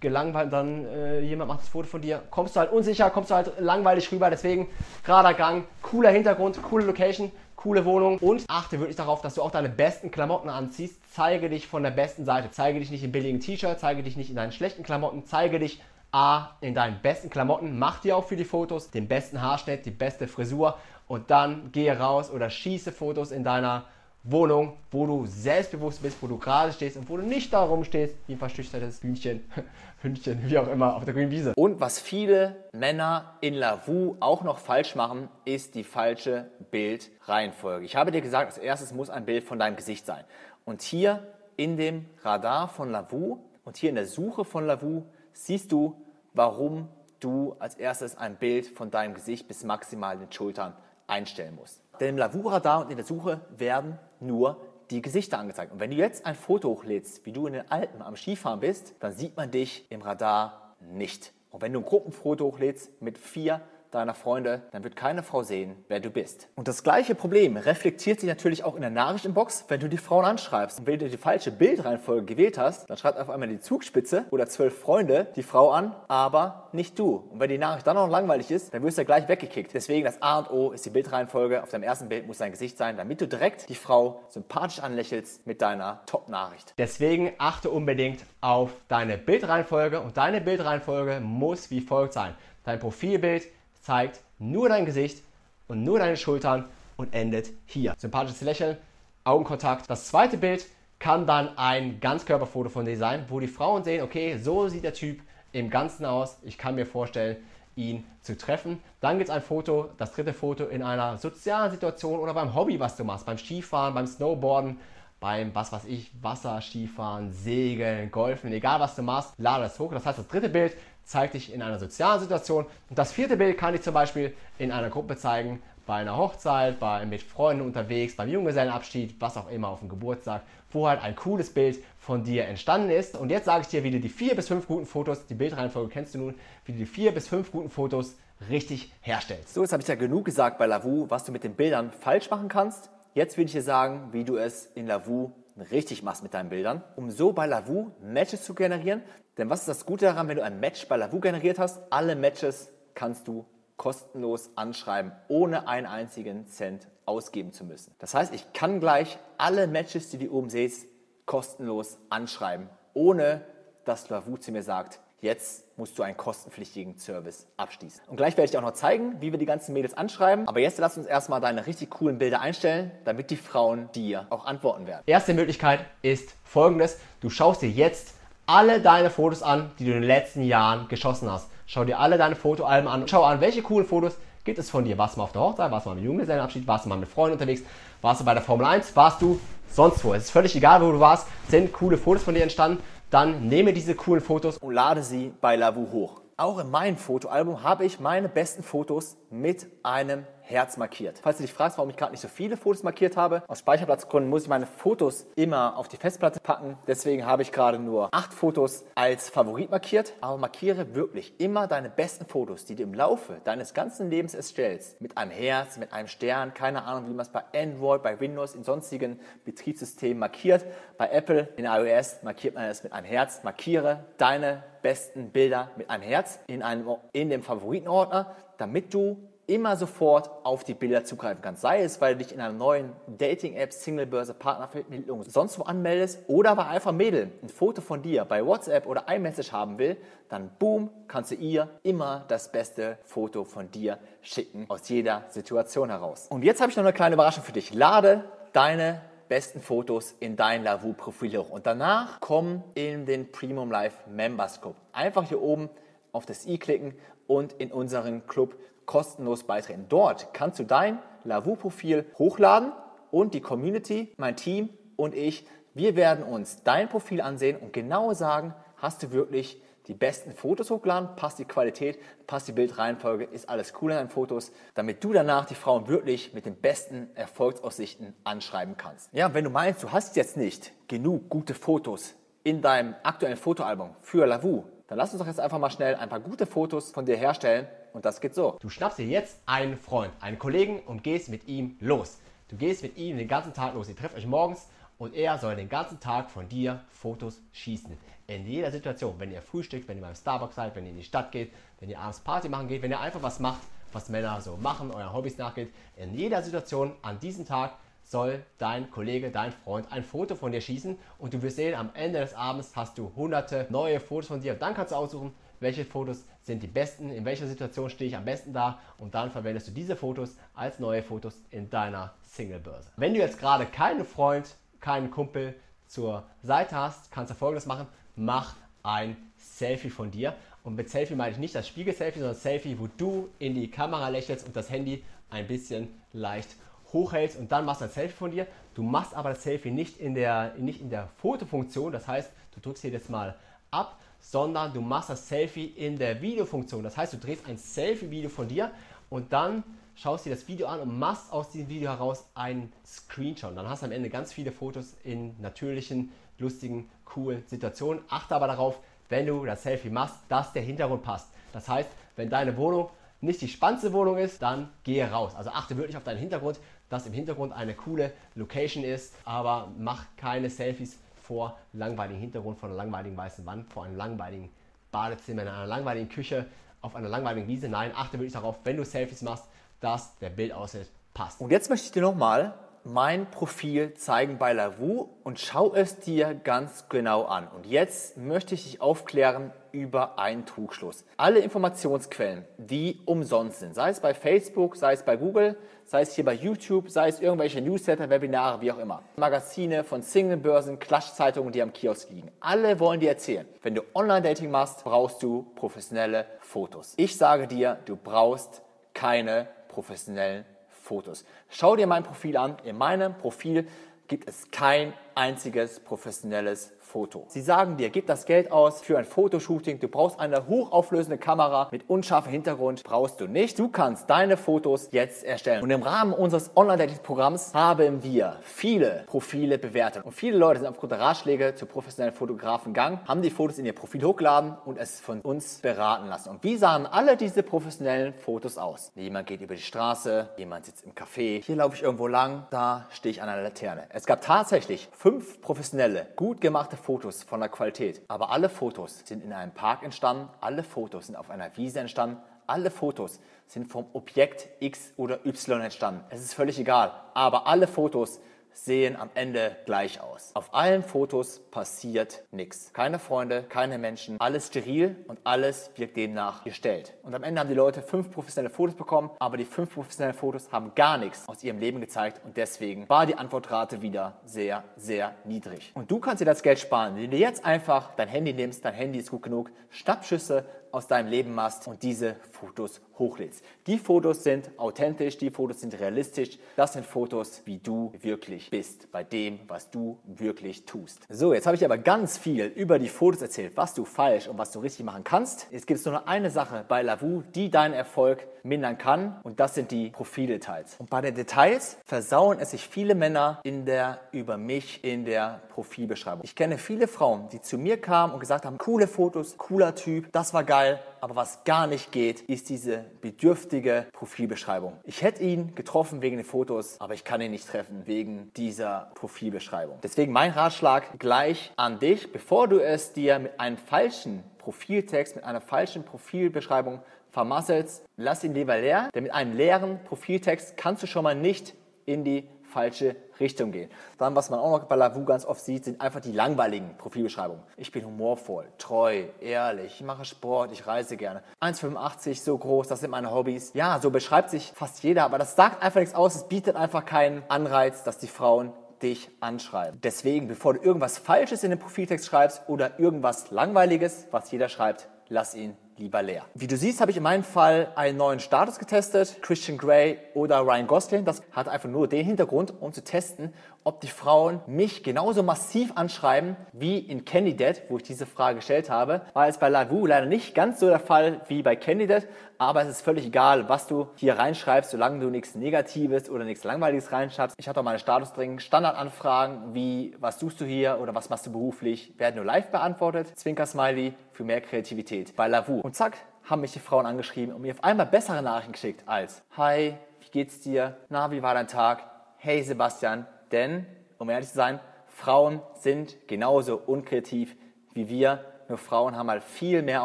gelangweilt, 0.00 0.52
dann 0.52 0.84
äh, 0.86 1.20
jemand 1.20 1.48
macht 1.48 1.60
das 1.60 1.68
Foto 1.68 1.88
von 1.88 2.02
dir, 2.02 2.22
kommst 2.30 2.56
du 2.56 2.60
halt 2.60 2.70
unsicher, 2.70 3.10
kommst 3.10 3.30
du 3.30 3.34
halt 3.34 3.52
langweilig 3.58 4.10
rüber, 4.12 4.30
deswegen 4.30 4.68
gerader 5.04 5.34
Gang, 5.34 5.64
cooler 5.82 6.10
Hintergrund, 6.10 6.62
coole 6.62 6.84
Location, 6.84 7.32
coole 7.56 7.84
Wohnung. 7.84 8.18
Und 8.18 8.44
achte 8.48 8.78
wirklich 8.78 8.96
darauf, 8.96 9.22
dass 9.22 9.34
du 9.34 9.42
auch 9.42 9.50
deine 9.50 9.68
besten 9.68 10.10
Klamotten 10.10 10.48
anziehst, 10.48 11.00
zeige 11.12 11.48
dich 11.48 11.66
von 11.66 11.82
der 11.82 11.90
besten 11.90 12.24
Seite, 12.24 12.50
zeige 12.50 12.78
dich 12.78 12.90
nicht 12.90 13.04
in 13.04 13.12
billigen 13.12 13.40
T-Shirt, 13.40 13.80
zeige 13.80 14.02
dich 14.02 14.16
nicht 14.16 14.30
in 14.30 14.36
deinen 14.36 14.52
schlechten 14.52 14.82
Klamotten, 14.82 15.24
zeige 15.24 15.58
dich 15.58 15.80
A, 16.12 16.50
in 16.60 16.74
deinen 16.74 17.00
besten 17.02 17.30
Klamotten, 17.30 17.78
mach 17.78 18.00
dir 18.00 18.16
auch 18.16 18.24
für 18.24 18.36
die 18.36 18.44
Fotos 18.44 18.90
den 18.90 19.08
besten 19.08 19.42
Haarschnitt, 19.42 19.84
die 19.86 19.90
beste 19.90 20.28
Frisur. 20.28 20.78
Und 21.08 21.30
dann 21.30 21.72
gehe 21.72 21.98
raus 21.98 22.30
oder 22.30 22.50
schieße 22.50 22.92
Fotos 22.92 23.30
in 23.30 23.44
deiner 23.44 23.84
Wohnung, 24.28 24.76
wo 24.90 25.06
du 25.06 25.24
selbstbewusst 25.26 26.02
bist, 26.02 26.16
wo 26.20 26.26
du 26.26 26.36
gerade 26.36 26.72
stehst 26.72 26.96
und 26.96 27.08
wo 27.08 27.16
du 27.16 27.22
nicht 27.22 27.52
da 27.52 27.62
rumstehst 27.62 28.14
wie 28.26 28.32
ein 28.32 28.38
verschüchtertes 28.38 29.02
Hühnchen, 29.02 29.44
Hündchen, 30.02 30.48
wie 30.48 30.58
auch 30.58 30.68
immer, 30.68 30.96
auf 30.96 31.04
der 31.04 31.14
grünen 31.14 31.30
Wiese. 31.30 31.52
Und 31.56 31.80
was 31.80 32.00
viele 32.00 32.56
Männer 32.72 33.36
in 33.40 33.54
Lavu 33.54 34.16
auch 34.20 34.42
noch 34.42 34.58
falsch 34.58 34.94
machen, 34.94 35.28
ist 35.44 35.74
die 35.74 35.84
falsche 35.84 36.50
Bildreihenfolge. 36.70 37.84
Ich 37.86 37.96
habe 37.96 38.10
dir 38.10 38.20
gesagt, 38.20 38.46
als 38.46 38.58
erstes 38.58 38.92
muss 38.92 39.10
ein 39.10 39.24
Bild 39.24 39.44
von 39.44 39.58
deinem 39.58 39.76
Gesicht 39.76 40.04
sein. 40.06 40.24
Und 40.64 40.82
hier 40.82 41.26
in 41.56 41.76
dem 41.76 42.06
Radar 42.22 42.68
von 42.68 42.90
Lavu 42.90 43.38
und 43.64 43.76
hier 43.76 43.90
in 43.90 43.94
der 43.96 44.06
Suche 44.06 44.44
von 44.44 44.66
Lavu 44.66 45.04
siehst 45.32 45.72
du, 45.72 45.96
warum 46.34 46.88
du 47.20 47.56
als 47.58 47.74
erstes 47.76 48.16
ein 48.16 48.36
Bild 48.36 48.66
von 48.66 48.90
deinem 48.90 49.14
Gesicht 49.14 49.48
bis 49.48 49.64
maximal 49.64 50.18
den 50.18 50.30
Schultern 50.30 50.74
einstellen 51.06 51.54
musst. 51.54 51.80
Denn 52.00 52.10
im 52.10 52.18
Lavura-Radar 52.18 52.82
und 52.82 52.90
in 52.90 52.96
der 52.96 53.06
Suche 53.06 53.40
werden 53.56 53.98
nur 54.20 54.60
die 54.90 55.02
Gesichter 55.02 55.38
angezeigt. 55.38 55.72
Und 55.72 55.80
wenn 55.80 55.90
du 55.90 55.96
jetzt 55.96 56.26
ein 56.26 56.34
Foto 56.34 56.68
hochlädst, 56.70 57.26
wie 57.26 57.32
du 57.32 57.46
in 57.46 57.54
den 57.54 57.70
Alpen 57.70 58.02
am 58.02 58.16
Skifahren 58.16 58.60
bist, 58.60 58.94
dann 59.00 59.12
sieht 59.12 59.36
man 59.36 59.50
dich 59.50 59.90
im 59.90 60.02
Radar 60.02 60.76
nicht. 60.80 61.32
Und 61.50 61.62
wenn 61.62 61.72
du 61.72 61.80
ein 61.80 61.84
Gruppenfoto 61.84 62.44
hochlädst 62.44 63.00
mit 63.00 63.18
vier 63.18 63.60
deiner 63.90 64.14
Freunde, 64.14 64.62
dann 64.72 64.84
wird 64.84 64.96
keine 64.96 65.22
Frau 65.22 65.42
sehen, 65.42 65.76
wer 65.88 66.00
du 66.00 66.10
bist. 66.10 66.48
Und 66.54 66.68
das 66.68 66.82
gleiche 66.82 67.14
Problem 67.14 67.56
reflektiert 67.56 68.20
sich 68.20 68.28
natürlich 68.28 68.64
auch 68.64 68.74
in 68.74 68.80
der 68.80 68.90
Nachrichtenbox, 68.90 69.64
wenn 69.68 69.80
du 69.80 69.88
die 69.88 69.98
Frauen 69.98 70.24
anschreibst. 70.24 70.80
Und 70.80 70.86
wenn 70.86 70.98
du 70.98 71.08
die 71.08 71.16
falsche 71.16 71.50
Bildreihenfolge 71.50 72.24
gewählt 72.24 72.58
hast, 72.58 72.88
dann 72.88 72.96
schreibt 72.96 73.18
auf 73.18 73.30
einmal 73.30 73.48
die 73.48 73.60
Zugspitze 73.60 74.26
oder 74.30 74.46
zwölf 74.46 74.78
Freunde 74.78 75.28
die 75.36 75.42
Frau 75.42 75.70
an, 75.70 75.94
aber 76.08 76.68
nicht 76.72 76.98
du. 76.98 77.28
Und 77.30 77.40
wenn 77.40 77.48
die 77.48 77.58
Nachricht 77.58 77.86
dann 77.86 77.96
noch 77.96 78.08
langweilig 78.08 78.50
ist, 78.50 78.72
dann 78.74 78.82
wirst 78.82 78.98
du 78.98 79.02
ja 79.02 79.06
gleich 79.06 79.28
weggekickt. 79.28 79.72
Deswegen 79.74 80.04
das 80.04 80.20
A 80.22 80.40
und 80.40 80.50
O 80.50 80.70
ist 80.72 80.84
die 80.84 80.90
Bildreihenfolge. 80.90 81.62
Auf 81.62 81.70
deinem 81.70 81.84
ersten 81.84 82.08
Bild 82.08 82.26
muss 82.26 82.38
dein 82.38 82.52
Gesicht 82.52 82.76
sein, 82.76 82.96
damit 82.96 83.20
du 83.20 83.26
direkt 83.26 83.68
die 83.68 83.74
Frau 83.74 84.22
sympathisch 84.28 84.80
anlächelst 84.80 85.46
mit 85.46 85.62
deiner 85.62 86.02
Top-Nachricht. 86.06 86.74
Deswegen 86.78 87.32
achte 87.38 87.70
unbedingt 87.70 88.24
auf 88.40 88.70
deine 88.88 89.18
Bildreihenfolge 89.18 90.00
und 90.00 90.16
deine 90.16 90.40
Bildreihenfolge 90.40 91.20
muss 91.20 91.70
wie 91.70 91.80
folgt 91.80 92.12
sein. 92.12 92.34
Dein 92.64 92.78
Profilbild 92.80 93.44
zeigt 93.86 94.20
nur 94.40 94.68
dein 94.68 94.84
Gesicht 94.84 95.22
und 95.68 95.84
nur 95.84 96.00
deine 96.00 96.16
Schultern 96.16 96.64
und 96.96 97.14
endet 97.14 97.50
hier. 97.66 97.94
Sympathisches 97.96 98.40
Lächeln, 98.40 98.76
Augenkontakt. 99.22 99.88
Das 99.88 100.08
zweite 100.08 100.38
Bild 100.38 100.66
kann 100.98 101.24
dann 101.24 101.56
ein 101.56 102.00
Ganzkörperfoto 102.00 102.68
von 102.68 102.84
dir 102.84 102.96
sein, 102.96 103.26
wo 103.28 103.38
die 103.38 103.46
Frauen 103.46 103.84
sehen, 103.84 104.02
okay, 104.02 104.38
so 104.38 104.66
sieht 104.66 104.82
der 104.82 104.92
Typ 104.92 105.20
im 105.52 105.70
Ganzen 105.70 106.04
aus. 106.04 106.38
Ich 106.42 106.58
kann 106.58 106.74
mir 106.74 106.84
vorstellen, 106.84 107.36
ihn 107.76 108.04
zu 108.22 108.36
treffen. 108.36 108.80
Dann 109.00 109.18
gibt 109.18 109.28
es 109.28 109.34
ein 109.34 109.42
Foto, 109.42 109.90
das 109.98 110.12
dritte 110.12 110.32
Foto 110.32 110.64
in 110.64 110.82
einer 110.82 111.16
sozialen 111.18 111.70
Situation 111.70 112.18
oder 112.18 112.34
beim 112.34 112.56
Hobby, 112.56 112.80
was 112.80 112.96
du 112.96 113.04
machst, 113.04 113.24
beim 113.24 113.38
Skifahren, 113.38 113.94
beim 113.94 114.08
Snowboarden, 114.08 114.80
beim, 115.20 115.54
was 115.54 115.70
weiß 115.70 115.84
ich, 115.84 116.10
Wasserskifahren, 116.20 117.30
Segeln, 117.30 118.10
Golfen, 118.10 118.52
egal 118.52 118.80
was 118.80 118.96
du 118.96 119.02
machst, 119.02 119.34
lade 119.38 119.62
das 119.62 119.78
hoch. 119.78 119.92
Das 119.92 120.04
heißt, 120.04 120.18
das 120.18 120.28
dritte 120.28 120.48
Bild 120.48 120.76
zeigt 121.06 121.34
dich 121.34 121.54
in 121.54 121.62
einer 121.62 121.78
sozialen 121.78 122.20
Situation. 122.20 122.66
Und 122.90 122.98
das 122.98 123.12
vierte 123.12 123.36
Bild 123.36 123.56
kann 123.56 123.74
ich 123.74 123.82
zum 123.82 123.94
Beispiel 123.94 124.34
in 124.58 124.72
einer 124.72 124.90
Gruppe 124.90 125.16
zeigen, 125.16 125.62
bei 125.86 125.94
einer 125.94 126.16
Hochzeit, 126.16 126.80
bei, 126.80 127.06
mit 127.06 127.22
Freunden 127.22 127.64
unterwegs, 127.64 128.16
beim 128.16 128.28
Junggesellenabschied, 128.28 129.20
was 129.20 129.36
auch 129.36 129.48
immer 129.48 129.68
auf 129.68 129.78
dem 129.78 129.88
Geburtstag, 129.88 130.42
wo 130.72 130.88
halt 130.88 131.00
ein 131.00 131.14
cooles 131.14 131.54
Bild 131.54 131.78
von 132.00 132.24
dir 132.24 132.46
entstanden 132.46 132.90
ist. 132.90 133.16
Und 133.16 133.30
jetzt 133.30 133.44
sage 133.44 133.62
ich 133.62 133.68
dir, 133.68 133.84
wie 133.84 133.92
du 133.92 134.00
die 134.00 134.08
vier 134.08 134.34
bis 134.34 134.48
fünf 134.48 134.66
guten 134.66 134.84
Fotos, 134.84 135.26
die 135.26 135.34
Bildreihenfolge 135.34 135.90
kennst 135.90 136.14
du 136.14 136.18
nun, 136.18 136.34
wie 136.64 136.72
du 136.72 136.78
die 136.78 136.86
vier 136.86 137.12
bis 137.12 137.28
fünf 137.28 137.52
guten 137.52 137.70
Fotos 137.70 138.16
richtig 138.50 138.92
herstellst. 139.00 139.54
So, 139.54 139.62
jetzt 139.62 139.72
habe 139.72 139.82
ich 139.82 139.88
ja 139.88 139.94
genug 139.94 140.24
gesagt 140.24 140.58
bei 140.58 140.66
Lavu, 140.66 141.06
was 141.08 141.24
du 141.24 141.30
mit 141.30 141.44
den 141.44 141.54
Bildern 141.54 141.92
falsch 141.92 142.28
machen 142.30 142.48
kannst. 142.48 142.90
Jetzt 143.14 143.38
will 143.38 143.46
ich 143.46 143.52
dir 143.52 143.62
sagen, 143.62 144.08
wie 144.10 144.24
du 144.24 144.36
es 144.36 144.66
in 144.74 144.88
Lavu 144.88 145.30
richtig 145.60 146.02
machst 146.02 146.22
mit 146.22 146.34
deinen 146.34 146.48
Bildern, 146.48 146.82
um 146.96 147.10
so 147.10 147.32
bei 147.32 147.46
Lavu 147.46 147.92
Matches 148.00 148.44
zu 148.44 148.54
generieren. 148.54 149.02
Denn 149.38 149.50
was 149.50 149.60
ist 149.60 149.68
das 149.68 149.86
Gute 149.86 150.06
daran, 150.06 150.28
wenn 150.28 150.36
du 150.36 150.44
ein 150.44 150.60
Match 150.60 150.86
bei 150.88 150.96
Lavu 150.96 151.20
generiert 151.20 151.58
hast? 151.58 151.80
Alle 151.90 152.16
Matches 152.16 152.72
kannst 152.94 153.28
du 153.28 153.46
kostenlos 153.76 154.50
anschreiben, 154.56 155.12
ohne 155.28 155.68
einen 155.68 155.86
einzigen 155.86 156.46
Cent 156.46 156.88
ausgeben 157.04 157.52
zu 157.52 157.64
müssen. 157.64 157.94
Das 157.98 158.14
heißt, 158.14 158.34
ich 158.34 158.52
kann 158.52 158.80
gleich 158.80 159.18
alle 159.38 159.66
Matches, 159.66 160.10
die 160.10 160.18
du 160.18 160.30
oben 160.30 160.50
siehst, 160.50 160.88
kostenlos 161.26 161.98
anschreiben, 162.08 162.68
ohne 162.94 163.42
dass 163.84 164.08
Lavu 164.08 164.36
zu 164.38 164.52
mir 164.52 164.62
sagt, 164.62 165.00
Jetzt 165.22 165.64
musst 165.78 165.98
du 165.98 166.02
einen 166.02 166.16
kostenpflichtigen 166.16 166.98
Service 166.98 167.46
abschließen. 167.56 168.02
Und 168.06 168.16
gleich 168.16 168.36
werde 168.36 168.44
ich 168.44 168.50
dir 168.50 168.58
auch 168.58 168.62
noch 168.62 168.74
zeigen, 168.74 169.16
wie 169.20 169.32
wir 169.32 169.38
die 169.38 169.46
ganzen 169.46 169.72
Mädels 169.72 169.94
anschreiben. 169.94 170.46
Aber 170.46 170.60
jetzt 170.60 170.78
lass 170.78 170.98
uns 170.98 171.06
erstmal 171.06 171.40
deine 171.40 171.66
richtig 171.66 171.88
coolen 171.88 172.18
Bilder 172.18 172.42
einstellen, 172.42 172.90
damit 173.06 173.30
die 173.30 173.36
Frauen 173.36 173.88
dir 173.94 174.26
auch 174.28 174.44
antworten 174.44 174.86
werden. 174.86 175.02
Erste 175.06 175.32
Möglichkeit 175.32 175.86
ist 176.02 176.34
folgendes. 176.44 176.98
Du 177.20 177.30
schaust 177.30 177.62
dir 177.62 177.70
jetzt 177.70 178.14
alle 178.44 178.82
deine 178.82 179.08
Fotos 179.08 179.42
an, 179.42 179.70
die 179.78 179.86
du 179.86 179.92
in 179.92 180.02
den 180.02 180.06
letzten 180.06 180.42
Jahren 180.42 180.86
geschossen 180.88 181.32
hast. 181.32 181.48
Schau 181.64 181.84
dir 181.84 181.98
alle 181.98 182.18
deine 182.18 182.36
Fotoalben 182.36 182.88
an. 182.88 183.08
Schau 183.08 183.24
an, 183.24 183.40
welche 183.40 183.62
coolen 183.62 183.86
Fotos 183.86 184.18
gibt 184.44 184.58
es 184.58 184.68
von 184.68 184.84
dir. 184.84 184.98
Warst 184.98 185.16
du 185.16 185.20
mal 185.20 185.24
auf 185.24 185.32
der 185.32 185.40
Hochzeit? 185.40 185.70
Warst 185.70 185.86
du 185.86 185.90
mal 185.90 185.98
im 185.98 186.04
Junggesellenabschied? 186.04 186.66
Warst 186.66 186.84
du 186.84 186.90
mal 186.90 186.98
mit 186.98 187.08
Freunden 187.08 187.32
unterwegs? 187.32 187.62
Warst 188.02 188.20
du 188.20 188.24
bei 188.26 188.34
der 188.34 188.42
Formel 188.42 188.66
1? 188.66 188.94
Warst 188.94 189.22
du 189.22 189.40
sonst 189.68 190.04
wo? 190.04 190.12
Es 190.12 190.24
ist 190.24 190.30
völlig 190.30 190.54
egal, 190.54 190.82
wo 190.82 190.92
du 190.92 191.00
warst. 191.00 191.26
Sind 191.48 191.72
coole 191.72 191.96
Fotos 191.96 192.22
von 192.22 192.34
dir 192.34 192.42
entstanden 192.42 192.82
dann 193.10 193.48
nehme 193.48 193.72
diese 193.72 193.94
coolen 193.94 194.22
Fotos 194.22 194.58
und 194.58 194.74
lade 194.74 195.02
sie 195.02 195.32
bei 195.40 195.56
Lavu 195.56 195.92
hoch. 195.92 196.22
Auch 196.36 196.58
in 196.58 196.70
meinem 196.70 196.96
Fotoalbum 196.96 197.62
habe 197.62 197.84
ich 197.84 198.00
meine 198.00 198.28
besten 198.28 198.62
Fotos 198.62 199.16
mit 199.30 199.66
einem 199.82 200.26
Herz 200.48 200.76
markiert. 200.76 201.18
Falls 201.22 201.38
du 201.38 201.42
dich 201.42 201.52
fragst, 201.52 201.76
warum 201.76 201.90
ich 201.90 201.96
gerade 201.96 202.12
nicht 202.12 202.20
so 202.20 202.28
viele 202.28 202.56
Fotos 202.56 202.84
markiert 202.84 203.16
habe, 203.16 203.42
aus 203.48 203.58
Speicherplatzgründen 203.58 204.30
muss 204.30 204.44
ich 204.44 204.48
meine 204.48 204.66
Fotos 204.66 205.26
immer 205.34 205.76
auf 205.76 205.88
die 205.88 205.96
Festplatte 205.96 206.38
packen. 206.38 206.78
Deswegen 206.86 207.26
habe 207.26 207.42
ich 207.42 207.50
gerade 207.50 207.80
nur 207.80 208.08
acht 208.12 208.32
Fotos 208.32 208.84
als 208.94 209.28
Favorit 209.28 209.70
markiert. 209.70 210.14
Aber 210.20 210.38
markiere 210.38 210.94
wirklich 210.94 211.40
immer 211.40 211.66
deine 211.66 211.90
besten 211.90 212.26
Fotos, 212.26 212.64
die 212.64 212.76
du 212.76 212.84
im 212.84 212.94
Laufe 212.94 213.40
deines 213.42 213.74
ganzen 213.74 214.08
Lebens 214.08 214.34
erstellst. 214.34 215.00
Mit 215.00 215.18
einem 215.18 215.32
Herz, 215.32 215.78
mit 215.78 215.92
einem 215.92 216.06
Stern, 216.06 216.54
keine 216.54 216.84
Ahnung, 216.84 217.10
wie 217.10 217.14
man 217.14 217.26
es 217.26 217.32
bei 217.32 217.42
Android, 217.54 218.02
bei 218.02 218.20
Windows, 218.20 218.54
in 218.54 218.62
sonstigen 218.62 219.18
Betriebssystemen 219.44 220.18
markiert. 220.18 220.64
Bei 220.96 221.10
Apple, 221.10 221.48
in 221.56 221.64
iOS 221.64 222.22
markiert 222.22 222.54
man 222.54 222.64
es 222.64 222.84
mit 222.84 222.92
einem 222.92 223.06
Herz. 223.06 223.42
Markiere 223.42 224.04
deine 224.16 224.62
besten 224.82 225.30
Bilder 225.30 225.72
mit 225.76 225.90
einem 225.90 226.04
Herz 226.04 226.38
in, 226.46 226.62
einem, 226.62 226.88
in 227.12 227.30
dem 227.30 227.42
Favoritenordner, 227.42 228.36
damit 228.56 228.94
du 228.94 229.18
immer 229.46 229.76
sofort 229.76 230.30
auf 230.44 230.64
die 230.64 230.74
Bilder 230.74 231.04
zugreifen 231.04 231.40
kannst. 231.40 231.62
Sei 231.62 231.80
es, 231.82 232.00
weil 232.00 232.14
du 232.16 232.24
dich 232.24 232.34
in 232.34 232.40
einer 232.40 232.52
neuen 232.52 232.92
Dating-App, 233.06 233.72
Single-Börse, 233.72 234.34
Partnervermittlung 234.34 235.22
sonst 235.24 235.58
wo 235.58 235.62
anmeldest 235.62 236.20
oder 236.26 236.56
weil 236.56 236.66
einfach 236.66 236.92
Mädel 236.92 237.30
ein 237.42 237.48
Foto 237.48 237.80
von 237.80 238.02
dir 238.02 238.24
bei 238.24 238.44
WhatsApp 238.44 238.86
oder 238.86 239.04
iMessage 239.08 239.52
haben 239.52 239.78
will, 239.78 239.96
dann 240.28 240.50
boom, 240.58 240.90
kannst 241.06 241.30
du 241.30 241.36
ihr 241.36 241.68
immer 241.82 242.24
das 242.28 242.50
beste 242.50 242.98
Foto 243.04 243.44
von 243.44 243.70
dir 243.70 243.98
schicken 244.20 244.66
aus 244.68 244.88
jeder 244.88 245.24
Situation 245.28 245.90
heraus. 245.90 246.26
Und 246.28 246.42
jetzt 246.42 246.60
habe 246.60 246.70
ich 246.70 246.76
noch 246.76 246.84
eine 246.84 246.92
kleine 246.92 247.14
Überraschung 247.14 247.44
für 247.44 247.52
dich. 247.52 247.72
Lade 247.72 248.24
deine 248.52 249.00
besten 249.28 249.60
Fotos 249.60 250.14
in 250.20 250.36
dein 250.36 250.64
Lavu-Profil 250.64 251.38
hoch 251.38 251.50
und 251.50 251.66
danach 251.66 252.20
komm 252.20 252.62
in 252.74 253.06
den 253.06 253.30
Premium 253.30 253.70
Live 253.70 254.06
Members 254.06 254.60
Club. 254.60 254.76
Einfach 254.92 255.24
hier 255.24 255.42
oben 255.42 255.68
auf 256.12 256.26
das 256.26 256.46
i 256.46 256.58
klicken 256.58 256.94
und 257.26 257.52
in 257.54 257.72
unseren 257.72 258.26
Club 258.26 258.56
kostenlos 258.86 259.44
beitreten. 259.44 259.86
Dort 259.88 260.32
kannst 260.32 260.58
du 260.58 260.64
dein 260.64 260.98
Lavu-Profil 261.24 262.06
hochladen 262.18 262.72
und 263.10 263.34
die 263.34 263.40
Community, 263.40 264.12
mein 264.16 264.36
Team 264.36 264.70
und 264.96 265.14
ich, 265.14 265.46
wir 265.74 265.96
werden 265.96 266.24
uns 266.24 266.62
dein 266.62 266.88
Profil 266.88 267.20
ansehen 267.20 267.58
und 267.58 267.72
genau 267.72 268.14
sagen, 268.14 268.54
hast 268.76 269.02
du 269.02 269.10
wirklich 269.10 269.60
die 269.86 269.94
besten 269.94 270.32
Fotos 270.32 270.70
hochladen, 270.70 271.14
passt 271.16 271.38
die 271.38 271.44
Qualität, 271.44 271.98
passt 272.26 272.48
die 272.48 272.52
Bildreihenfolge, 272.52 273.24
ist 273.24 273.48
alles 273.48 273.72
cool 273.80 273.92
in 273.92 273.96
deinen 273.98 274.10
Fotos, 274.10 274.50
damit 274.74 275.04
du 275.04 275.12
danach 275.12 275.44
die 275.46 275.54
Frauen 275.54 275.88
wirklich 275.88 276.34
mit 276.34 276.46
den 276.46 276.56
besten 276.56 277.08
Erfolgsaussichten 277.14 278.14
anschreiben 278.24 278.76
kannst. 278.76 279.10
Ja, 279.12 279.32
wenn 279.34 279.44
du 279.44 279.50
meinst, 279.50 279.82
du 279.82 279.92
hast 279.92 280.16
jetzt 280.16 280.36
nicht 280.36 280.72
genug 280.88 281.28
gute 281.28 281.54
Fotos 281.54 282.14
in 282.42 282.62
deinem 282.62 282.94
aktuellen 283.02 283.36
Fotoalbum 283.36 283.94
für 284.00 284.26
Lavu, 284.26 284.64
dann 284.88 284.98
lass 284.98 285.12
uns 285.12 285.20
doch 285.20 285.26
jetzt 285.26 285.40
einfach 285.40 285.58
mal 285.58 285.70
schnell 285.70 285.96
ein 285.96 286.08
paar 286.08 286.20
gute 286.20 286.46
Fotos 286.46 286.92
von 286.92 287.06
dir 287.06 287.16
herstellen 287.16 287.66
und 287.92 288.04
das 288.04 288.20
geht 288.20 288.34
so. 288.34 288.56
Du 288.60 288.68
schnappst 288.68 288.98
dir 288.98 289.06
jetzt 289.06 289.40
einen 289.46 289.76
Freund, 289.76 290.12
einen 290.20 290.38
Kollegen 290.38 290.80
und 290.80 291.02
gehst 291.02 291.28
mit 291.28 291.48
ihm 291.48 291.76
los. 291.80 292.18
Du 292.48 292.56
gehst 292.56 292.82
mit 292.82 292.96
ihm 292.96 293.16
den 293.16 293.26
ganzen 293.26 293.52
Tag 293.52 293.74
los. 293.74 293.88
Ihr 293.88 293.96
trefft 293.96 294.16
euch 294.16 294.26
morgens 294.26 294.68
und 294.98 295.14
er 295.14 295.38
soll 295.38 295.56
den 295.56 295.68
ganzen 295.68 295.98
Tag 295.98 296.30
von 296.30 296.48
dir 296.48 296.84
Fotos 296.90 297.40
schießen. 297.52 297.96
In 298.28 298.46
jeder 298.46 298.70
Situation, 298.70 299.14
wenn 299.18 299.32
ihr 299.32 299.42
frühstückt, 299.42 299.88
wenn 299.88 299.98
ihr 299.98 300.04
beim 300.04 300.14
Starbucks 300.14 300.54
seid, 300.54 300.76
wenn 300.76 300.84
ihr 300.84 300.90
in 300.90 300.96
die 300.96 301.04
Stadt 301.04 301.32
geht, 301.32 301.52
wenn 301.80 301.90
ihr 301.90 301.98
abends 301.98 302.20
Party 302.20 302.48
machen 302.48 302.68
geht, 302.68 302.82
wenn 302.82 302.90
ihr 302.90 303.00
einfach 303.00 303.22
was 303.22 303.40
macht, 303.40 303.60
was 303.92 304.08
Männer 304.08 304.40
so 304.40 304.56
machen, 304.56 304.92
euren 304.92 305.12
Hobbys 305.12 305.38
nachgeht. 305.38 305.72
In 305.96 306.14
jeder 306.14 306.42
Situation 306.42 306.92
an 307.02 307.18
diesem 307.18 307.44
Tag 307.44 307.72
soll 308.06 308.44
dein 308.58 308.90
Kollege, 308.90 309.30
dein 309.30 309.52
Freund 309.52 309.90
ein 309.90 310.04
Foto 310.04 310.36
von 310.36 310.52
dir 310.52 310.60
schießen 310.60 310.96
und 311.18 311.34
du 311.34 311.42
wirst 311.42 311.56
sehen, 311.56 311.74
am 311.74 311.90
Ende 311.94 312.20
des 312.20 312.34
Abends 312.34 312.76
hast 312.76 312.98
du 312.98 313.12
hunderte 313.16 313.66
neue 313.68 314.00
Fotos 314.00 314.28
von 314.28 314.40
dir 314.40 314.54
dann 314.54 314.74
kannst 314.74 314.92
du 314.92 314.96
aussuchen, 314.96 315.34
welche 315.60 315.84
Fotos 315.84 316.24
sind 316.42 316.62
die 316.62 316.68
besten, 316.68 317.10
in 317.10 317.24
welcher 317.24 317.46
Situation 317.46 317.90
stehe 317.90 318.08
ich 318.08 318.16
am 318.16 318.24
besten 318.24 318.52
da 318.52 318.78
und 318.98 319.14
dann 319.14 319.30
verwendest 319.30 319.68
du 319.68 319.72
diese 319.72 319.96
Fotos 319.96 320.36
als 320.54 320.78
neue 320.78 321.02
Fotos 321.02 321.34
in 321.50 321.68
deiner 321.70 322.14
Single-Börse. 322.22 322.90
Wenn 322.96 323.14
du 323.14 323.20
jetzt 323.20 323.38
gerade 323.38 323.66
keinen 323.66 324.04
Freund, 324.04 324.54
keinen 324.80 325.10
Kumpel 325.10 325.54
zur 325.86 326.24
Seite 326.42 326.76
hast, 326.76 327.10
kannst 327.10 327.30
du 327.30 327.34
folgendes 327.34 327.66
machen, 327.66 327.86
mach 328.14 328.54
ein 328.82 329.16
Selfie 329.36 329.90
von 329.90 330.10
dir. 330.10 330.34
Und 330.62 330.76
mit 330.76 330.90
Selfie 330.90 331.14
meine 331.14 331.32
ich 331.32 331.38
nicht 331.38 331.54
das 331.54 331.68
Spiegel-Selfie, 331.68 332.20
sondern 332.20 332.36
Selfie, 332.36 332.78
wo 332.78 332.88
du 332.98 333.28
in 333.38 333.54
die 333.54 333.70
Kamera 333.70 334.08
lächelst 334.08 334.46
und 334.46 334.54
das 334.54 334.70
Handy 334.70 335.02
ein 335.30 335.46
bisschen 335.46 335.88
leicht 336.12 336.56
hochhältst 336.92 337.38
und 337.38 337.52
dann 337.52 337.64
machst 337.64 337.80
du 337.80 337.86
ein 337.86 337.90
Selfie 337.90 338.16
von 338.16 338.30
dir. 338.30 338.46
Du 338.74 338.82
machst 338.82 339.14
aber 339.14 339.30
das 339.30 339.42
Selfie 339.42 339.70
nicht 339.70 339.98
in 339.98 340.14
der, 340.14 340.54
nicht 340.58 340.80
in 340.80 340.90
der 340.90 341.08
Fotofunktion, 341.18 341.92
das 341.92 342.06
heißt, 342.06 342.30
du 342.54 342.60
drückst 342.60 342.82
hier 342.82 342.90
jetzt 342.90 343.10
mal 343.10 343.36
ab, 343.70 343.98
sondern 344.20 344.72
du 344.72 344.80
machst 344.80 345.10
das 345.10 345.28
Selfie 345.28 345.66
in 345.66 345.98
der 345.98 346.20
Videofunktion. 346.20 346.82
Das 346.82 346.96
heißt, 346.96 347.12
du 347.12 347.18
drehst 347.18 347.46
ein 347.48 347.58
Selfie-Video 347.58 348.28
von 348.28 348.48
dir 348.48 348.70
und 349.08 349.32
dann 349.32 349.62
schaust 349.94 350.26
dir 350.26 350.30
das 350.30 350.46
Video 350.48 350.66
an 350.66 350.80
und 350.80 350.98
machst 350.98 351.32
aus 351.32 351.50
diesem 351.50 351.68
Video 351.68 351.90
heraus 351.90 352.24
einen 352.34 352.72
Screenshot. 352.84 353.56
Dann 353.56 353.68
hast 353.68 353.82
du 353.82 353.86
am 353.86 353.92
Ende 353.92 354.10
ganz 354.10 354.32
viele 354.32 354.52
Fotos 354.52 354.94
in 355.04 355.40
natürlichen, 355.40 356.12
lustigen, 356.38 356.90
coolen 357.04 357.44
Situationen. 357.46 358.02
Achte 358.08 358.34
aber 358.34 358.46
darauf, 358.46 358.78
wenn 359.08 359.26
du 359.26 359.44
das 359.44 359.62
Selfie 359.62 359.90
machst, 359.90 360.16
dass 360.28 360.52
der 360.52 360.62
Hintergrund 360.62 361.02
passt. 361.02 361.28
Das 361.52 361.68
heißt, 361.68 361.88
wenn 362.16 362.28
deine 362.28 362.56
Wohnung 362.56 362.90
nicht 363.20 363.40
die 363.40 363.48
spannendste 363.48 363.92
Wohnung 363.92 364.18
ist, 364.18 364.42
dann 364.42 364.70
gehe 364.84 365.10
raus. 365.10 365.34
Also 365.34 365.50
achte 365.50 365.76
wirklich 365.76 365.96
auf 365.96 366.04
deinen 366.04 366.18
Hintergrund, 366.18 366.58
dass 366.88 367.06
im 367.06 367.12
Hintergrund 367.12 367.52
eine 367.52 367.74
coole 367.74 368.12
Location 368.34 368.84
ist, 368.84 369.14
aber 369.24 369.72
mach 369.78 370.04
keine 370.16 370.50
Selfies 370.50 370.98
vor 371.22 371.58
langweiligen 371.72 372.20
Hintergrund, 372.20 372.58
vor 372.58 372.68
einer 372.68 372.78
langweiligen 372.78 373.16
weißen 373.16 373.44
Wand, 373.46 373.72
vor 373.72 373.84
einem 373.84 373.96
langweiligen 373.96 374.50
Badezimmer, 374.92 375.42
in 375.42 375.48
einer 375.48 375.66
langweiligen 375.66 376.08
Küche, 376.08 376.46
auf 376.80 376.94
einer 376.94 377.08
langweiligen 377.08 377.48
Wiese. 377.48 377.68
Nein, 377.68 377.92
achte 377.94 378.18
wirklich 378.18 378.32
darauf, 378.32 378.56
wenn 378.64 378.76
du 378.76 378.84
Selfies 378.84 379.22
machst, 379.22 379.44
dass 379.80 380.16
der 380.18 380.30
Bildausschnitt 380.30 380.88
passt. 381.14 381.40
Und 381.40 381.50
jetzt 381.50 381.68
möchte 381.68 381.86
ich 381.86 381.92
dir 381.92 382.02
nochmal 382.02 382.54
mein 382.84 383.28
Profil 383.30 383.94
zeigen 383.94 384.38
bei 384.38 384.52
Lavu 384.52 385.08
und 385.24 385.40
schau 385.40 385.74
es 385.74 385.98
dir 385.98 386.34
ganz 386.34 386.88
genau 386.88 387.24
an. 387.24 387.48
Und 387.48 387.66
jetzt 387.66 388.16
möchte 388.16 388.54
ich 388.54 388.62
dich 388.62 388.80
aufklären 388.80 389.52
über 389.76 390.18
einen 390.18 390.46
Trugschluss. 390.46 391.04
Alle 391.18 391.40
Informationsquellen, 391.40 392.46
die 392.56 393.00
umsonst 393.04 393.60
sind, 393.60 393.74
sei 393.74 393.90
es 393.90 394.00
bei 394.00 394.14
Facebook, 394.14 394.76
sei 394.76 394.94
es 394.94 395.02
bei 395.02 395.16
Google, 395.16 395.56
sei 395.84 396.00
es 396.00 396.14
hier 396.14 396.24
bei 396.24 396.32
YouTube, 396.32 396.90
sei 396.90 397.08
es 397.08 397.20
irgendwelche 397.20 397.60
Newsletter, 397.60 398.08
Webinare, 398.08 398.60
wie 398.62 398.72
auch 398.72 398.78
immer. 398.78 399.02
Magazine 399.16 399.84
von 399.84 400.00
Singlebörsen, 400.00 400.78
Klatschzeitungen, 400.78 401.52
die 401.52 401.60
am 401.60 401.72
Kiosk 401.72 402.10
liegen. 402.10 402.30
Alle 402.40 402.80
wollen 402.80 403.00
dir 403.00 403.10
erzählen, 403.10 403.46
wenn 403.62 403.74
du 403.74 403.82
Online-Dating 403.94 404.50
machst, 404.50 404.82
brauchst 404.82 405.22
du 405.22 405.46
professionelle 405.54 406.26
Fotos. 406.40 406.94
Ich 406.96 407.16
sage 407.16 407.46
dir, 407.46 407.78
du 407.84 407.96
brauchst 407.96 408.62
keine 408.94 409.46
professionellen 409.68 410.46
Fotos. 410.70 411.24
Schau 411.50 411.76
dir 411.76 411.86
mein 411.86 412.02
Profil 412.02 412.38
an. 412.38 412.56
In 412.64 412.78
meinem 412.78 413.14
Profil 413.18 413.66
gibt 414.08 414.28
es 414.28 414.50
kein 414.50 414.94
einziges 415.14 415.80
professionelles 415.80 416.72
Foto. 416.96 417.26
Sie 417.28 417.42
sagen 417.42 417.76
dir, 417.76 417.90
gib 417.90 418.06
das 418.06 418.24
Geld 418.24 418.50
aus 418.50 418.80
für 418.80 418.96
ein 418.96 419.04
Fotoshooting. 419.04 419.80
Du 419.80 419.88
brauchst 419.88 420.18
eine 420.18 420.48
hochauflösende 420.48 421.18
Kamera 421.18 421.68
mit 421.70 421.90
unscharfem 421.90 422.32
Hintergrund. 422.32 422.84
Brauchst 422.84 423.20
du 423.20 423.26
nicht. 423.26 423.58
Du 423.58 423.68
kannst 423.68 424.08
deine 424.08 424.38
Fotos 424.38 424.88
jetzt 424.92 425.22
erstellen. 425.22 425.62
Und 425.62 425.68
im 425.68 425.82
Rahmen 425.82 426.14
unseres 426.14 426.52
Online-Dating-Programms 426.56 427.52
haben 427.52 428.02
wir 428.02 428.38
viele 428.40 429.04
Profile 429.08 429.58
bewertet. 429.58 430.06
Und 430.06 430.12
viele 430.12 430.38
Leute 430.38 430.60
sind 430.60 430.70
aufgrund 430.70 430.92
der 430.92 431.00
Ratschläge 431.00 431.54
zu 431.54 431.66
professionellen 431.66 432.14
Fotografen 432.14 432.72
gegangen, 432.72 432.98
haben 433.06 433.20
die 433.20 433.28
Fotos 433.28 433.58
in 433.58 433.66
ihr 433.66 433.74
Profil 433.74 434.02
hochgeladen 434.02 434.56
und 434.64 434.78
es 434.78 434.98
von 434.98 435.20
uns 435.20 435.58
beraten 435.60 436.06
lassen. 436.06 436.30
Und 436.30 436.44
wie 436.44 436.56
sahen 436.56 436.86
alle 436.86 437.18
diese 437.18 437.42
professionellen 437.42 438.14
Fotos 438.14 438.56
aus? 438.56 438.90
Jemand 438.94 439.26
geht 439.26 439.42
über 439.42 439.54
die 439.54 439.60
Straße, 439.60 440.30
jemand 440.38 440.64
sitzt 440.64 440.82
im 440.86 440.94
Café, 440.94 441.42
hier 441.42 441.56
laufe 441.56 441.76
ich 441.76 441.82
irgendwo 441.82 442.06
lang, 442.06 442.46
da 442.48 442.86
stehe 442.88 443.10
ich 443.10 443.20
an 443.20 443.28
einer 443.28 443.42
Laterne. 443.42 443.84
Es 443.90 444.06
gab 444.06 444.22
tatsächlich 444.22 444.88
fünf 444.92 445.42
professionelle, 445.42 446.06
gut 446.16 446.40
gemachte 446.40 446.78
Fotos 446.86 447.24
von 447.24 447.40
der 447.40 447.48
Qualität. 447.48 448.00
Aber 448.06 448.30
alle 448.30 448.48
Fotos 448.48 449.00
sind 449.04 449.24
in 449.24 449.32
einem 449.32 449.50
Park 449.50 449.82
entstanden, 449.82 450.28
alle 450.40 450.62
Fotos 450.62 451.06
sind 451.06 451.16
auf 451.16 451.30
einer 451.30 451.56
Wiese 451.56 451.80
entstanden, 451.80 452.18
alle 452.46 452.70
Fotos 452.70 453.18
sind 453.48 453.66
vom 453.66 453.86
Objekt 453.92 454.48
X 454.60 454.92
oder 454.96 455.26
Y 455.26 455.62
entstanden. 455.62 456.04
Es 456.10 456.20
ist 456.20 456.34
völlig 456.34 456.60
egal, 456.60 456.92
aber 457.12 457.48
alle 457.48 457.66
Fotos 457.66 458.20
sehen 458.56 458.96
am 458.96 459.10
Ende 459.14 459.56
gleich 459.66 460.00
aus. 460.00 460.30
Auf 460.34 460.54
allen 460.54 460.82
Fotos 460.82 461.40
passiert 461.50 462.24
nichts. 462.30 462.72
Keine 462.72 462.98
Freunde, 462.98 463.42
keine 463.42 463.78
Menschen, 463.78 464.16
alles 464.18 464.48
steril 464.48 464.96
und 465.08 465.18
alles 465.24 465.70
wirkt 465.76 465.96
demnach 465.96 466.42
gestellt. 466.44 466.94
Und 467.02 467.14
am 467.14 467.22
Ende 467.22 467.40
haben 467.40 467.48
die 467.48 467.54
Leute 467.54 467.82
fünf 467.82 468.10
professionelle 468.10 468.52
Fotos 468.52 468.74
bekommen, 468.74 469.10
aber 469.18 469.36
die 469.36 469.44
fünf 469.44 469.74
professionellen 469.74 470.16
Fotos 470.16 470.50
haben 470.50 470.74
gar 470.74 470.96
nichts 470.98 471.28
aus 471.28 471.44
ihrem 471.44 471.58
Leben 471.58 471.80
gezeigt 471.80 472.20
und 472.24 472.36
deswegen 472.36 472.88
war 472.88 473.06
die 473.06 473.16
Antwortrate 473.16 473.82
wieder 473.82 474.20
sehr, 474.24 474.64
sehr 474.76 475.14
niedrig. 475.24 475.72
Und 475.74 475.90
du 475.90 475.98
kannst 475.98 476.20
dir 476.20 476.26
das 476.26 476.42
Geld 476.42 476.58
sparen, 476.58 476.96
wenn 476.96 477.10
du 477.10 477.16
jetzt 477.16 477.44
einfach 477.44 477.94
dein 477.96 478.08
Handy 478.08 478.32
nimmst, 478.32 478.64
dein 478.64 478.74
Handy 478.74 478.98
ist 478.98 479.10
gut 479.10 479.22
genug, 479.22 479.50
Schnappschüsse 479.70 480.46
aus 480.72 480.86
deinem 480.86 481.08
Leben 481.08 481.34
machst 481.34 481.66
und 481.68 481.82
diese 481.82 482.16
Fotos 482.30 482.80
hochlädst. 482.98 483.44
Die 483.66 483.78
Fotos 483.78 484.24
sind 484.24 484.50
authentisch, 484.56 485.18
die 485.18 485.30
Fotos 485.30 485.60
sind 485.60 485.78
realistisch. 485.78 486.38
Das 486.56 486.72
sind 486.72 486.86
Fotos, 486.86 487.42
wie 487.44 487.58
du 487.58 487.92
wirklich 488.00 488.50
bist, 488.50 488.90
bei 488.90 489.04
dem, 489.04 489.40
was 489.48 489.70
du 489.70 489.98
wirklich 490.04 490.64
tust. 490.64 491.00
So, 491.08 491.34
jetzt 491.34 491.46
habe 491.46 491.56
ich 491.56 491.64
aber 491.64 491.78
ganz 491.78 492.18
viel 492.18 492.46
über 492.46 492.78
die 492.78 492.88
Fotos 492.88 493.22
erzählt, 493.22 493.52
was 493.56 493.74
du 493.74 493.84
falsch 493.84 494.28
und 494.28 494.38
was 494.38 494.52
du 494.52 494.60
richtig 494.60 494.84
machen 494.84 495.04
kannst. 495.04 495.46
Jetzt 495.50 495.66
gibt 495.66 495.80
es 495.80 495.86
nur 495.86 495.94
noch 495.94 496.06
eine 496.06 496.30
Sache 496.30 496.64
bei 496.66 496.82
Lavu, 496.82 497.22
die 497.34 497.50
deinen 497.50 497.74
Erfolg 497.74 498.26
mindern 498.42 498.78
kann 498.78 499.16
und 499.24 499.40
das 499.40 499.54
sind 499.54 499.70
die 499.70 499.90
Profildetails. 499.90 500.76
Und 500.78 500.88
bei 500.88 501.00
den 501.00 501.14
Details 501.14 501.78
versauen 501.84 502.38
es 502.38 502.52
sich 502.52 502.68
viele 502.68 502.94
Männer 502.94 503.40
in 503.42 503.66
der 503.66 504.00
über 504.12 504.36
mich 504.36 504.84
in 504.84 505.04
der 505.04 505.40
Profilbeschreibung. 505.48 506.22
Ich 506.24 506.36
kenne 506.36 506.58
viele 506.58 506.86
Frauen, 506.86 507.28
die 507.30 507.40
zu 507.40 507.58
mir 507.58 507.80
kamen 507.80 508.14
und 508.14 508.20
gesagt 508.20 508.44
haben, 508.44 508.58
coole 508.58 508.86
Fotos, 508.86 509.36
cooler 509.36 509.74
Typ, 509.74 510.12
das 510.12 510.32
war 510.32 510.44
geil, 510.44 510.55
aber 511.00 511.16
was 511.16 511.44
gar 511.44 511.66
nicht 511.66 511.92
geht, 511.92 512.20
ist 512.22 512.48
diese 512.48 512.84
bedürftige 513.00 513.86
Profilbeschreibung. 513.92 514.76
Ich 514.84 515.02
hätte 515.02 515.22
ihn 515.22 515.54
getroffen 515.54 516.02
wegen 516.02 516.16
den 516.16 516.24
Fotos, 516.24 516.80
aber 516.80 516.94
ich 516.94 517.04
kann 517.04 517.20
ihn 517.20 517.30
nicht 517.30 517.46
treffen 517.46 517.86
wegen 517.86 518.32
dieser 518.36 518.90
Profilbeschreibung. 518.94 519.78
Deswegen 519.82 520.12
mein 520.12 520.32
Ratschlag 520.32 520.98
gleich 520.98 521.52
an 521.56 521.78
dich, 521.78 522.12
bevor 522.12 522.48
du 522.48 522.58
es 522.58 522.92
dir 522.92 523.18
mit 523.18 523.38
einem 523.38 523.56
falschen 523.56 524.24
Profiltext, 524.38 525.16
mit 525.16 525.24
einer 525.24 525.40
falschen 525.40 525.84
Profilbeschreibung 525.84 526.80
vermasselst, 527.10 527.84
lass 527.96 528.24
ihn 528.24 528.34
lieber 528.34 528.58
leer, 528.58 528.90
denn 528.94 529.04
mit 529.04 529.14
einem 529.14 529.34
leeren 529.34 529.80
Profiltext 529.84 530.56
kannst 530.56 530.82
du 530.82 530.86
schon 530.86 531.04
mal 531.04 531.14
nicht 531.14 531.54
in 531.84 532.04
die 532.04 532.28
falsche 532.42 532.96
Richtung 533.20 533.52
gehen. 533.52 533.70
Dann, 533.98 534.14
was 534.14 534.30
man 534.30 534.40
auch 534.40 534.58
noch 534.58 534.64
bei 534.64 534.76
Lavu 534.76 535.04
ganz 535.04 535.24
oft 535.24 535.44
sieht, 535.44 535.64
sind 535.64 535.80
einfach 535.80 536.00
die 536.00 536.12
langweiligen 536.12 536.76
Profilbeschreibungen. 536.78 537.42
Ich 537.56 537.72
bin 537.72 537.84
humorvoll, 537.84 538.46
treu, 538.58 539.04
ehrlich, 539.20 539.80
ich 539.80 539.82
mache 539.82 540.04
Sport, 540.04 540.52
ich 540.52 540.66
reise 540.66 540.96
gerne. 540.96 541.22
1,85 541.40 542.22
so 542.22 542.36
groß, 542.36 542.68
das 542.68 542.80
sind 542.80 542.90
meine 542.90 543.12
Hobbys. 543.12 543.52
Ja, 543.54 543.78
so 543.80 543.90
beschreibt 543.90 544.30
sich 544.30 544.52
fast 544.54 544.82
jeder, 544.82 545.04
aber 545.04 545.18
das 545.18 545.36
sagt 545.36 545.62
einfach 545.62 545.80
nichts 545.80 545.94
aus. 545.94 546.14
Es 546.14 546.28
bietet 546.28 546.56
einfach 546.56 546.84
keinen 546.84 547.22
Anreiz, 547.28 547.82
dass 547.82 547.98
die 547.98 548.08
Frauen 548.08 548.52
dich 548.82 549.10
anschreiben. 549.20 549.80
Deswegen, 549.82 550.28
bevor 550.28 550.54
du 550.54 550.60
irgendwas 550.60 550.98
Falsches 550.98 551.44
in 551.44 551.50
den 551.50 551.58
Profiltext 551.58 552.06
schreibst 552.06 552.42
oder 552.48 552.78
irgendwas 552.78 553.30
Langweiliges, 553.30 554.06
was 554.10 554.30
jeder 554.30 554.48
schreibt, 554.48 554.88
lass 555.08 555.34
ihn 555.34 555.56
lieber 555.78 556.02
leer. 556.02 556.24
Wie 556.34 556.46
du 556.46 556.56
siehst, 556.56 556.80
habe 556.80 556.90
ich 556.90 556.96
in 556.96 557.02
meinem 557.02 557.24
Fall 557.24 557.72
einen 557.74 557.98
neuen 557.98 558.20
Status 558.20 558.58
getestet, 558.58 559.18
Christian 559.22 559.58
Grey 559.58 559.98
oder 560.14 560.40
Ryan 560.40 560.66
Gosling. 560.66 561.04
Das 561.04 561.22
hat 561.32 561.48
einfach 561.48 561.68
nur 561.68 561.88
den 561.88 562.04
Hintergrund, 562.04 562.54
um 562.60 562.72
zu 562.72 562.82
testen, 562.82 563.32
ob 563.64 563.80
die 563.80 563.88
Frauen 563.88 564.40
mich 564.46 564.82
genauso 564.82 565.22
massiv 565.22 565.72
anschreiben 565.74 566.36
wie 566.52 566.78
in 566.78 567.04
Candidate, 567.04 567.62
wo 567.68 567.76
ich 567.76 567.82
diese 567.82 568.06
Frage 568.06 568.36
gestellt 568.36 568.70
habe. 568.70 569.02
War 569.12 569.28
es 569.28 569.38
bei 569.38 569.48
Lavu 569.48 569.86
leider 569.86 570.06
nicht 570.06 570.34
ganz 570.34 570.60
so 570.60 570.68
der 570.68 570.80
Fall 570.80 571.20
wie 571.28 571.42
bei 571.42 571.56
Candidate, 571.56 572.06
aber 572.38 572.62
es 572.62 572.68
ist 572.68 572.82
völlig 572.82 573.06
egal, 573.06 573.48
was 573.48 573.66
du 573.66 573.88
hier 573.96 574.18
reinschreibst, 574.18 574.70
solange 574.70 575.00
du 575.00 575.10
nichts 575.10 575.34
Negatives 575.34 576.10
oder 576.10 576.24
nichts 576.24 576.44
Langweiliges 576.44 576.92
reinschreibst. 576.92 577.36
Ich 577.38 577.48
hatte 577.48 577.60
auch 577.60 577.64
meine 577.64 577.78
Status 577.78 578.12
drin, 578.12 578.40
Standardanfragen 578.40 579.54
wie, 579.54 579.94
was 579.98 580.18
suchst 580.18 580.40
du 580.40 580.44
hier 580.44 580.78
oder 580.80 580.94
was 580.94 581.10
machst 581.10 581.26
du 581.26 581.32
beruflich, 581.32 581.92
werden 581.98 582.16
nur 582.16 582.24
live 582.24 582.50
beantwortet. 582.50 583.12
Zwinker-Smiley 583.16 583.94
für 584.12 584.24
mehr 584.24 584.40
Kreativität 584.40 585.16
bei 585.16 585.28
Lavu. 585.28 585.60
Und 585.60 585.74
zack, 585.74 585.96
haben 586.24 586.40
mich 586.40 586.52
die 586.52 586.58
Frauen 586.58 586.86
angeschrieben 586.86 587.34
und 587.34 587.42
mir 587.42 587.52
auf 587.52 587.62
einmal 587.62 587.86
bessere 587.86 588.22
Nachrichten 588.22 588.52
geschickt 588.52 588.82
als 588.86 589.22
Hi, 589.36 589.76
wie 590.00 590.10
geht's 590.10 590.40
dir? 590.40 590.76
Na, 590.88 591.10
wie 591.10 591.22
war 591.22 591.34
dein 591.34 591.48
Tag? 591.48 591.82
Hey 592.16 592.42
Sebastian, 592.42 593.06
denn, 593.30 593.66
um 593.98 594.10
ehrlich 594.10 594.28
zu 594.28 594.34
sein, 594.34 594.60
Frauen 594.86 595.40
sind 595.54 596.08
genauso 596.08 596.56
unkreativ 596.56 597.36
wie 597.74 597.88
wir, 597.88 598.24
nur 598.48 598.58
Frauen 598.58 598.96
haben 598.96 599.10
halt 599.10 599.22
viel 599.22 599.62
mehr 599.62 599.84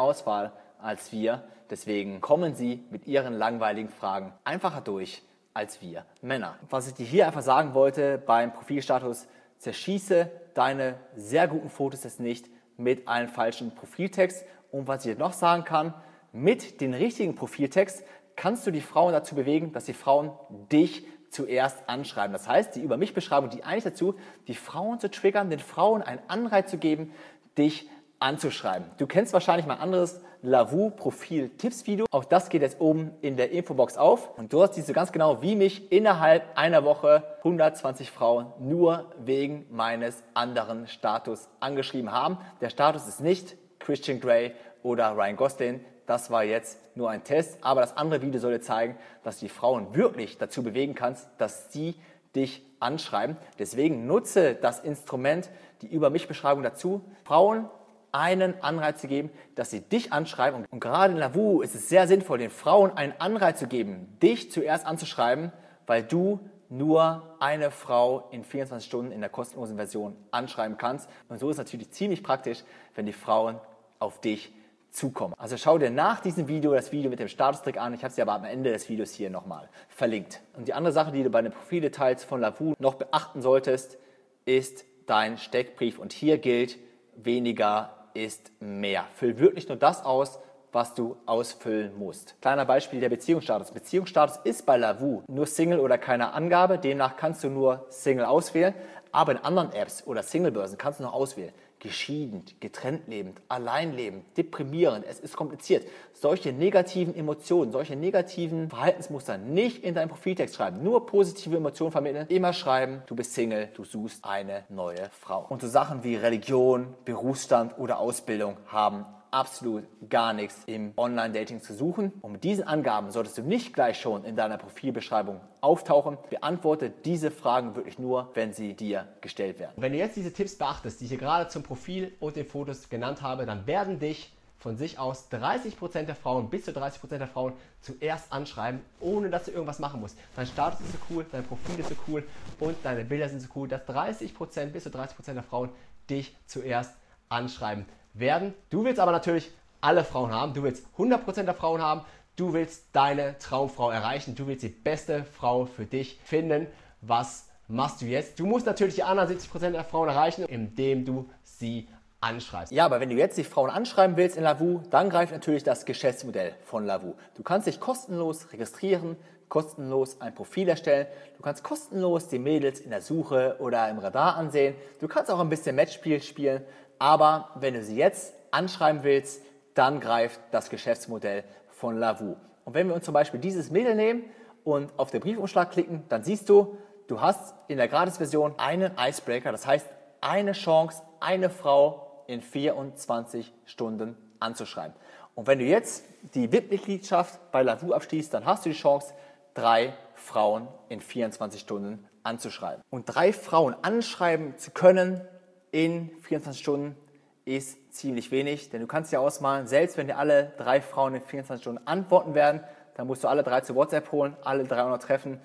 Auswahl 0.00 0.52
als 0.78 1.12
wir. 1.12 1.44
Deswegen 1.72 2.20
kommen 2.20 2.54
sie 2.54 2.84
mit 2.90 3.06
ihren 3.06 3.32
langweiligen 3.32 3.88
Fragen 3.88 4.34
einfacher 4.44 4.82
durch 4.82 5.22
als 5.54 5.80
wir 5.80 6.04
Männer. 6.20 6.58
Was 6.68 6.86
ich 6.86 6.92
dir 6.92 7.06
hier 7.06 7.26
einfach 7.26 7.40
sagen 7.40 7.72
wollte 7.72 8.18
beim 8.18 8.52
Profilstatus, 8.52 9.26
zerschieße 9.56 10.30
deine 10.52 10.96
sehr 11.16 11.48
guten 11.48 11.70
Fotos 11.70 12.04
jetzt 12.04 12.20
nicht 12.20 12.50
mit 12.76 13.08
einem 13.08 13.30
falschen 13.30 13.74
Profiltext. 13.74 14.44
Und 14.70 14.86
was 14.86 15.06
ich 15.06 15.14
dir 15.14 15.18
noch 15.18 15.32
sagen 15.32 15.64
kann, 15.64 15.94
mit 16.30 16.82
dem 16.82 16.92
richtigen 16.92 17.34
Profiltext 17.34 18.04
kannst 18.36 18.66
du 18.66 18.70
die 18.70 18.82
Frauen 18.82 19.12
dazu 19.12 19.34
bewegen, 19.34 19.72
dass 19.72 19.86
die 19.86 19.94
Frauen 19.94 20.32
dich 20.70 21.06
zuerst 21.30 21.88
anschreiben. 21.88 22.34
Das 22.34 22.46
heißt, 22.46 22.76
die 22.76 22.82
Über 22.82 22.98
mich 22.98 23.14
Beschreibung 23.14 23.48
die 23.48 23.64
eigentlich 23.64 23.84
dazu, 23.84 24.14
die 24.46 24.54
Frauen 24.54 25.00
zu 25.00 25.10
triggern, 25.10 25.48
den 25.48 25.58
Frauen 25.58 26.02
einen 26.02 26.20
Anreiz 26.28 26.70
zu 26.70 26.76
geben, 26.76 27.12
dich 27.56 27.88
anzuschreiben. 28.22 28.86
Du 28.98 29.06
kennst 29.06 29.32
wahrscheinlich 29.32 29.66
mein 29.66 29.78
anderes 29.78 30.20
Lavu 30.42 30.90
Profil 30.90 31.50
Tipps 31.50 31.86
Video. 31.86 32.06
Auch 32.10 32.24
das 32.24 32.48
geht 32.48 32.62
jetzt 32.62 32.80
oben 32.80 33.12
in 33.20 33.36
der 33.36 33.50
Infobox 33.50 33.96
auf. 33.96 34.36
Und 34.38 34.52
dort 34.52 34.74
siehst 34.74 34.88
du 34.88 34.92
ganz 34.92 35.12
genau, 35.12 35.42
wie 35.42 35.54
mich 35.54 35.92
innerhalb 35.92 36.44
einer 36.56 36.84
Woche 36.84 37.22
120 37.38 38.10
Frauen 38.10 38.46
nur 38.58 39.12
wegen 39.18 39.66
meines 39.70 40.22
anderen 40.34 40.86
Status 40.86 41.48
angeschrieben 41.60 42.10
haben. 42.10 42.38
Der 42.60 42.70
Status 42.70 43.06
ist 43.06 43.20
nicht 43.20 43.56
Christian 43.78 44.20
Grey 44.20 44.52
oder 44.82 45.16
Ryan 45.16 45.36
Gosling. 45.36 45.84
Das 46.06 46.30
war 46.30 46.44
jetzt 46.44 46.78
nur 46.96 47.10
ein 47.10 47.22
Test. 47.22 47.58
Aber 47.62 47.80
das 47.80 47.96
andere 47.96 48.22
Video 48.22 48.40
soll 48.40 48.52
dir 48.52 48.60
zeigen, 48.60 48.96
dass 49.22 49.38
du 49.38 49.46
die 49.46 49.52
Frauen 49.52 49.94
wirklich 49.94 50.38
dazu 50.38 50.62
bewegen 50.62 50.94
kannst, 50.94 51.28
dass 51.38 51.72
sie 51.72 51.94
dich 52.34 52.64
anschreiben. 52.80 53.36
Deswegen 53.58 54.06
nutze 54.06 54.54
das 54.54 54.80
Instrument, 54.80 55.50
die 55.82 55.86
Über 55.86 56.10
mich 56.10 56.28
Beschreibung 56.28 56.62
dazu. 56.62 57.02
Frauen 57.24 57.68
einen 58.12 58.62
Anreiz 58.62 59.00
zu 59.00 59.08
geben, 59.08 59.30
dass 59.54 59.70
sie 59.70 59.80
dich 59.80 60.12
anschreiben. 60.12 60.66
Und 60.70 60.80
gerade 60.80 61.14
in 61.14 61.18
Lavu 61.18 61.62
ist 61.62 61.74
es 61.74 61.88
sehr 61.88 62.06
sinnvoll, 62.06 62.38
den 62.38 62.50
Frauen 62.50 62.96
einen 62.96 63.14
Anreiz 63.18 63.58
zu 63.58 63.66
geben, 63.66 64.16
dich 64.22 64.50
zuerst 64.50 64.86
anzuschreiben, 64.86 65.52
weil 65.86 66.02
du 66.02 66.40
nur 66.68 67.36
eine 67.38 67.70
Frau 67.70 68.28
in 68.30 68.44
24 68.44 68.86
Stunden 68.86 69.12
in 69.12 69.20
der 69.20 69.28
kostenlosen 69.28 69.76
Version 69.76 70.16
anschreiben 70.30 70.78
kannst. 70.78 71.08
Und 71.28 71.38
so 71.38 71.50
ist 71.50 71.56
es 71.56 71.58
natürlich 71.58 71.90
ziemlich 71.90 72.22
praktisch, 72.22 72.64
wenn 72.94 73.04
die 73.04 73.12
Frauen 73.12 73.58
auf 73.98 74.20
dich 74.20 74.52
zukommen. 74.90 75.34
Also 75.38 75.56
schau 75.56 75.78
dir 75.78 75.90
nach 75.90 76.20
diesem 76.20 76.48
Video 76.48 76.72
das 76.72 76.92
Video 76.92 77.10
mit 77.10 77.18
dem 77.18 77.28
Statustrick 77.28 77.78
an. 77.78 77.94
Ich 77.94 78.00
habe 78.00 78.08
es 78.08 78.14
dir 78.14 78.22
aber 78.22 78.32
am 78.32 78.44
Ende 78.44 78.72
des 78.72 78.88
Videos 78.88 79.12
hier 79.12 79.30
nochmal 79.30 79.68
verlinkt. 79.88 80.40
Und 80.56 80.68
die 80.68 80.74
andere 80.74 80.92
Sache, 80.92 81.12
die 81.12 81.22
du 81.22 81.30
bei 81.30 81.42
den 81.42 81.52
Profildetails 81.52 82.24
von 82.24 82.40
Lavu 82.40 82.74
noch 82.78 82.94
beachten 82.94 83.42
solltest, 83.42 83.98
ist 84.44 84.84
dein 85.06 85.38
Steckbrief. 85.38 85.98
Und 85.98 86.12
hier 86.12 86.38
gilt, 86.38 86.78
weniger 87.16 88.01
ist 88.14 88.52
mehr. 88.60 89.04
Füll 89.14 89.38
wirklich 89.38 89.68
nur 89.68 89.76
das 89.76 90.04
aus, 90.04 90.38
was 90.72 90.94
du 90.94 91.16
ausfüllen 91.26 91.96
musst. 91.98 92.40
Kleiner 92.40 92.64
Beispiel 92.64 93.00
der 93.00 93.10
Beziehungsstatus. 93.10 93.72
Beziehungsstatus 93.72 94.38
ist 94.44 94.64
bei 94.64 94.76
Lavu 94.76 95.22
nur 95.28 95.46
Single 95.46 95.80
oder 95.80 95.98
keine 95.98 96.32
Angabe, 96.32 96.78
demnach 96.78 97.16
kannst 97.16 97.44
du 97.44 97.50
nur 97.50 97.86
Single 97.90 98.24
auswählen, 98.24 98.74
aber 99.12 99.32
in 99.32 99.38
anderen 99.38 99.72
Apps 99.72 100.06
oder 100.06 100.22
Singlebörsen 100.22 100.78
kannst 100.78 101.00
du 101.00 101.04
noch 101.04 101.12
auswählen. 101.12 101.52
Geschieden, 101.82 102.44
getrennt 102.60 103.08
lebend, 103.08 103.40
allein 103.48 103.92
lebend, 103.92 104.24
deprimierend, 104.36 105.04
es 105.04 105.18
ist 105.18 105.36
kompliziert. 105.36 105.84
Solche 106.12 106.52
negativen 106.52 107.12
Emotionen, 107.12 107.72
solche 107.72 107.96
negativen 107.96 108.70
Verhaltensmuster 108.70 109.36
nicht 109.36 109.82
in 109.82 109.92
deinen 109.92 110.08
Profiltext 110.08 110.54
schreiben, 110.54 110.84
nur 110.84 111.06
positive 111.06 111.56
Emotionen 111.56 111.90
vermitteln. 111.90 112.26
Immer 112.28 112.52
schreiben, 112.52 113.02
du 113.06 113.16
bist 113.16 113.34
Single, 113.34 113.68
du 113.74 113.82
suchst 113.82 114.24
eine 114.24 114.62
neue 114.68 115.10
Frau. 115.10 115.44
Und 115.48 115.60
so 115.60 115.66
Sachen 115.66 116.04
wie 116.04 116.14
Religion, 116.14 116.94
Berufsstand 117.04 117.76
oder 117.78 117.98
Ausbildung 117.98 118.58
haben 118.68 119.04
absolut 119.32 119.84
gar 120.08 120.32
nichts 120.32 120.62
im 120.66 120.92
Online-Dating 120.96 121.62
zu 121.62 121.74
suchen. 121.74 122.12
Und 122.20 122.32
mit 122.32 122.44
diesen 122.44 122.64
Angaben 122.64 123.10
solltest 123.10 123.38
du 123.38 123.42
nicht 123.42 123.72
gleich 123.72 124.00
schon 124.00 124.24
in 124.24 124.36
deiner 124.36 124.58
Profilbeschreibung 124.58 125.40
auftauchen. 125.60 126.18
Beantworte 126.30 126.90
diese 126.90 127.30
Fragen 127.30 127.74
wirklich 127.74 127.98
nur, 127.98 128.30
wenn 128.34 128.52
sie 128.52 128.74
dir 128.74 129.08
gestellt 129.20 129.58
werden. 129.58 129.72
Wenn 129.76 129.92
du 129.92 129.98
jetzt 129.98 130.16
diese 130.16 130.32
Tipps 130.32 130.56
beachtest, 130.56 131.00
die 131.00 131.04
ich 131.04 131.10
hier 131.10 131.18
gerade 131.18 131.48
zum 131.48 131.62
Profil 131.62 132.12
und 132.20 132.36
den 132.36 132.46
Fotos 132.46 132.88
genannt 132.88 133.22
habe, 133.22 133.46
dann 133.46 133.66
werden 133.66 133.98
dich 133.98 134.32
von 134.58 134.76
sich 134.76 134.98
aus 134.98 135.28
30% 135.32 136.02
der 136.02 136.14
Frauen, 136.14 136.48
bis 136.48 136.66
zu 136.66 136.70
30% 136.70 137.18
der 137.18 137.26
Frauen 137.26 137.52
zuerst 137.80 138.32
anschreiben, 138.32 138.80
ohne 139.00 139.28
dass 139.28 139.46
du 139.46 139.50
irgendwas 139.50 139.80
machen 139.80 140.00
musst. 140.00 140.16
Dein 140.36 140.46
Status 140.46 140.80
ist 140.80 140.92
so 140.92 140.98
cool, 141.10 141.26
dein 141.32 141.42
Profil 141.42 141.80
ist 141.80 141.88
so 141.88 141.96
cool 142.06 142.22
und 142.60 142.76
deine 142.84 143.04
Bilder 143.04 143.28
sind 143.28 143.40
so 143.40 143.48
cool, 143.56 143.66
dass 143.66 143.82
30% 143.88 144.66
bis 144.66 144.84
zu 144.84 144.90
30% 144.90 145.34
der 145.34 145.42
Frauen 145.42 145.70
dich 146.08 146.36
zuerst 146.46 146.94
anschreiben 147.28 147.86
werden. 148.14 148.54
Du 148.70 148.84
willst 148.84 149.00
aber 149.00 149.12
natürlich 149.12 149.50
alle 149.80 150.04
Frauen 150.04 150.32
haben. 150.32 150.54
Du 150.54 150.62
willst 150.62 150.86
100% 150.96 151.42
der 151.44 151.54
Frauen 151.54 151.82
haben. 151.82 152.02
Du 152.36 152.52
willst 152.52 152.86
deine 152.92 153.36
Traumfrau 153.38 153.90
erreichen. 153.90 154.34
Du 154.34 154.46
willst 154.46 154.62
die 154.62 154.68
beste 154.68 155.24
Frau 155.24 155.66
für 155.66 155.84
dich 155.84 156.18
finden. 156.24 156.66
Was 157.00 157.48
machst 157.68 158.00
du 158.00 158.06
jetzt? 158.06 158.38
Du 158.38 158.46
musst 158.46 158.66
natürlich 158.66 158.94
die 158.94 159.02
anderen 159.02 159.28
70% 159.28 159.70
der 159.70 159.84
Frauen 159.84 160.08
erreichen, 160.08 160.44
indem 160.44 161.04
du 161.04 161.28
sie 161.42 161.88
anschreibst. 162.20 162.72
Ja, 162.72 162.84
aber 162.84 163.00
wenn 163.00 163.10
du 163.10 163.16
jetzt 163.16 163.36
die 163.36 163.44
Frauen 163.44 163.70
anschreiben 163.70 164.16
willst 164.16 164.36
in 164.36 164.44
Lavu, 164.44 164.80
dann 164.90 165.10
greift 165.10 165.32
natürlich 165.32 165.64
das 165.64 165.84
Geschäftsmodell 165.84 166.54
von 166.62 166.86
Lavu. 166.86 167.14
Du 167.34 167.42
kannst 167.42 167.66
dich 167.66 167.80
kostenlos 167.80 168.52
registrieren, 168.52 169.16
kostenlos 169.48 170.20
ein 170.20 170.34
Profil 170.34 170.68
erstellen. 170.68 171.06
Du 171.36 171.42
kannst 171.42 171.62
kostenlos 171.62 172.28
die 172.28 172.38
Mädels 172.38 172.80
in 172.80 172.90
der 172.90 173.02
Suche 173.02 173.56
oder 173.58 173.90
im 173.90 173.98
Radar 173.98 174.36
ansehen. 174.36 174.74
Du 175.00 175.08
kannst 175.08 175.30
auch 175.30 175.40
ein 175.40 175.48
bisschen 175.48 175.76
Matchspiel 175.76 176.22
spielen. 176.22 176.62
Aber 177.02 177.50
wenn 177.56 177.74
du 177.74 177.82
sie 177.82 177.96
jetzt 177.96 178.32
anschreiben 178.52 179.02
willst, 179.02 179.42
dann 179.74 179.98
greift 179.98 180.38
das 180.52 180.70
Geschäftsmodell 180.70 181.42
von 181.68 181.98
Lavu. 181.98 182.36
Und 182.64 182.74
wenn 182.74 182.86
wir 182.86 182.94
uns 182.94 183.04
zum 183.04 183.12
Beispiel 183.12 183.40
dieses 183.40 183.72
Mädel 183.72 183.96
nehmen 183.96 184.22
und 184.62 184.96
auf 185.00 185.10
den 185.10 185.20
Briefumschlag 185.20 185.72
klicken, 185.72 186.04
dann 186.08 186.22
siehst 186.22 186.48
du, 186.48 186.78
du 187.08 187.20
hast 187.20 187.56
in 187.66 187.78
der 187.78 187.88
Gratis-Version 187.88 188.56
einen 188.56 188.92
Icebreaker, 188.96 189.50
das 189.50 189.66
heißt 189.66 189.88
eine 190.20 190.52
Chance, 190.52 191.02
eine 191.18 191.50
Frau 191.50 192.22
in 192.28 192.40
24 192.40 193.52
Stunden 193.64 194.16
anzuschreiben. 194.38 194.94
Und 195.34 195.48
wenn 195.48 195.58
du 195.58 195.64
jetzt 195.64 196.04
die 196.36 196.52
VIP-Mitgliedschaft 196.52 197.50
bei 197.50 197.64
Lavu 197.64 197.94
abschließt, 197.94 198.32
dann 198.32 198.46
hast 198.46 198.64
du 198.64 198.68
die 198.68 198.76
Chance, 198.76 199.12
drei 199.54 199.92
Frauen 200.14 200.68
in 200.88 201.00
24 201.00 201.62
Stunden 201.62 202.06
anzuschreiben. 202.22 202.80
Und 202.90 203.06
drei 203.06 203.32
Frauen 203.32 203.74
anschreiben 203.82 204.56
zu 204.56 204.70
können, 204.70 205.26
in 205.72 206.10
24 206.22 206.60
Stunden 206.62 206.96
ist 207.44 207.92
ziemlich 207.92 208.30
wenig, 208.30 208.70
denn 208.70 208.80
du 208.80 208.86
kannst 208.86 209.10
dir 209.10 209.20
ausmalen, 209.20 209.66
selbst 209.66 209.96
wenn 209.96 210.06
dir 210.06 210.16
alle 210.16 210.52
drei 210.56 210.80
Frauen 210.80 211.16
in 211.16 211.22
24 211.22 211.62
Stunden 211.62 211.86
antworten 211.86 212.34
werden, 212.34 212.60
dann 212.94 213.06
musst 213.06 213.24
du 213.24 213.28
alle 213.28 213.42
drei 213.42 213.62
zu 213.62 213.74
WhatsApp 213.74 214.12
holen, 214.12 214.36
alle 214.44 214.64
300 214.64 215.02
treffen. 215.02 215.40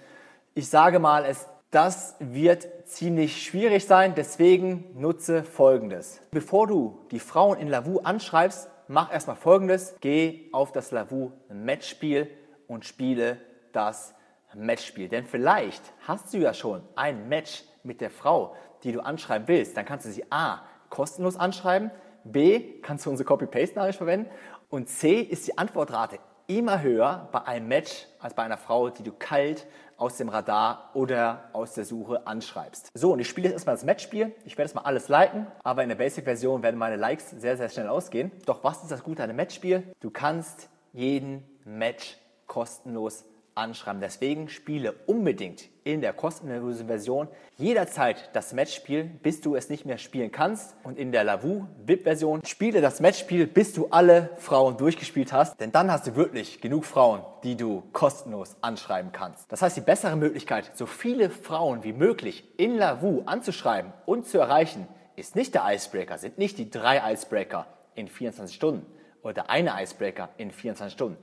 Ich 0.53 0.69
sage 0.69 0.99
mal, 0.99 1.25
es, 1.25 1.47
das 1.71 2.15
wird 2.19 2.67
ziemlich 2.85 3.41
schwierig 3.41 3.85
sein, 3.85 4.13
deswegen 4.15 4.85
nutze 4.95 5.43
Folgendes. 5.43 6.21
Bevor 6.31 6.67
du 6.67 6.99
die 7.11 7.19
Frauen 7.19 7.57
in 7.57 7.67
Lavu 7.67 7.99
anschreibst, 7.99 8.69
mach 8.87 9.11
erstmal 9.11 9.35
Folgendes. 9.37 9.95
Geh 10.01 10.49
auf 10.51 10.71
das 10.71 10.91
Lavu 10.91 11.31
Matchspiel 11.49 12.29
und 12.67 12.85
spiele 12.85 13.37
das 13.71 14.13
Matchspiel. 14.53 15.09
Denn 15.09 15.25
vielleicht 15.25 15.81
hast 16.05 16.33
du 16.33 16.37
ja 16.37 16.53
schon 16.53 16.81
ein 16.95 17.29
Match 17.29 17.63
mit 17.87 18.01
der 18.01 18.11
Frau, 18.11 18.55
die 18.83 18.91
du 18.91 18.99
anschreiben 18.99 19.47
willst, 19.47 19.75
dann 19.75 19.85
kannst 19.85 20.05
du 20.05 20.11
sie 20.11 20.31
A 20.31 20.61
kostenlos 20.89 21.37
anschreiben, 21.37 21.91
B 22.23 22.79
kannst 22.81 23.05
du 23.05 23.09
unsere 23.09 23.25
Copy-Paste-Nachricht 23.25 23.97
verwenden 23.97 24.29
und 24.69 24.89
C 24.89 25.21
ist 25.21 25.47
die 25.47 25.57
Antwortrate 25.57 26.19
immer 26.47 26.81
höher 26.81 27.29
bei 27.31 27.43
einem 27.45 27.67
Match 27.67 28.07
als 28.19 28.33
bei 28.33 28.43
einer 28.43 28.57
Frau, 28.57 28.89
die 28.89 29.03
du 29.03 29.11
kalt 29.11 29.67
aus 29.97 30.17
dem 30.17 30.29
Radar 30.29 30.91
oder 30.93 31.49
aus 31.53 31.73
der 31.73 31.83
Suche 31.83 32.25
anschreibst. 32.27 32.91
So, 32.93 33.13
und 33.13 33.19
ich 33.19 33.27
spiele 33.27 33.47
jetzt 33.47 33.55
erstmal 33.55 33.75
das 33.75 33.83
Matchspiel. 33.83 34.33
Ich 34.45 34.57
werde 34.57 34.69
jetzt 34.69 34.75
mal 34.75 34.83
alles 34.83 35.09
liken, 35.09 35.47
aber 35.63 35.83
in 35.83 35.89
der 35.89 35.95
Basic-Version 35.95 36.63
werden 36.63 36.77
meine 36.77 36.95
Likes 36.95 37.31
sehr, 37.31 37.57
sehr 37.57 37.69
schnell 37.69 37.87
ausgehen. 37.87 38.31
Doch 38.45 38.63
was 38.63 38.83
ist 38.83 38.91
das 38.91 39.03
Gute 39.03 39.23
an 39.23 39.29
einem 39.29 39.37
Matchspiel? 39.37 39.83
Du 39.99 40.11
kannst 40.11 40.69
jeden 40.93 41.43
Match 41.65 42.17
kostenlos 42.45 43.25
anschreiben. 43.57 43.99
Deswegen 44.01 44.49
spiele 44.49 44.93
unbedingt 45.05 45.69
in 45.83 46.01
der 46.01 46.13
kostenlosen 46.13 46.87
Version 46.87 47.27
jederzeit 47.57 48.29
das 48.33 48.53
Matchspiel, 48.53 49.05
bis 49.05 49.41
du 49.41 49.55
es 49.55 49.69
nicht 49.69 49.85
mehr 49.85 49.97
spielen 49.97 50.31
kannst. 50.31 50.75
Und 50.83 50.97
in 50.97 51.11
der 51.11 51.23
Lavu 51.23 51.65
VIP-Version 51.85 52.41
spiele 52.45 52.81
das 52.81 52.99
Matchspiel, 52.99 53.47
bis 53.47 53.73
du 53.73 53.87
alle 53.89 54.29
Frauen 54.37 54.77
durchgespielt 54.77 55.33
hast. 55.33 55.59
Denn 55.59 55.71
dann 55.71 55.91
hast 55.91 56.07
du 56.07 56.15
wirklich 56.15 56.61
genug 56.61 56.85
Frauen, 56.85 57.21
die 57.43 57.55
du 57.55 57.83
kostenlos 57.93 58.57
anschreiben 58.61 59.11
kannst. 59.11 59.51
Das 59.51 59.61
heißt, 59.61 59.77
die 59.77 59.81
bessere 59.81 60.15
Möglichkeit, 60.15 60.71
so 60.75 60.85
viele 60.85 61.29
Frauen 61.29 61.83
wie 61.83 61.93
möglich 61.93 62.43
in 62.57 62.77
Lavu 62.77 63.23
anzuschreiben 63.25 63.93
und 64.05 64.27
zu 64.27 64.37
erreichen, 64.37 64.87
ist 65.15 65.35
nicht 65.35 65.55
der 65.55 65.63
Icebreaker, 65.65 66.17
sind 66.19 66.37
nicht 66.37 66.59
die 66.59 66.69
drei 66.69 67.13
Icebreaker 67.13 67.65
in 67.95 68.07
24 68.07 68.55
Stunden 68.55 68.85
oder 69.23 69.49
eine 69.49 69.73
Icebreaker 69.81 70.29
in 70.37 70.51
24 70.51 70.93
Stunden 70.93 71.17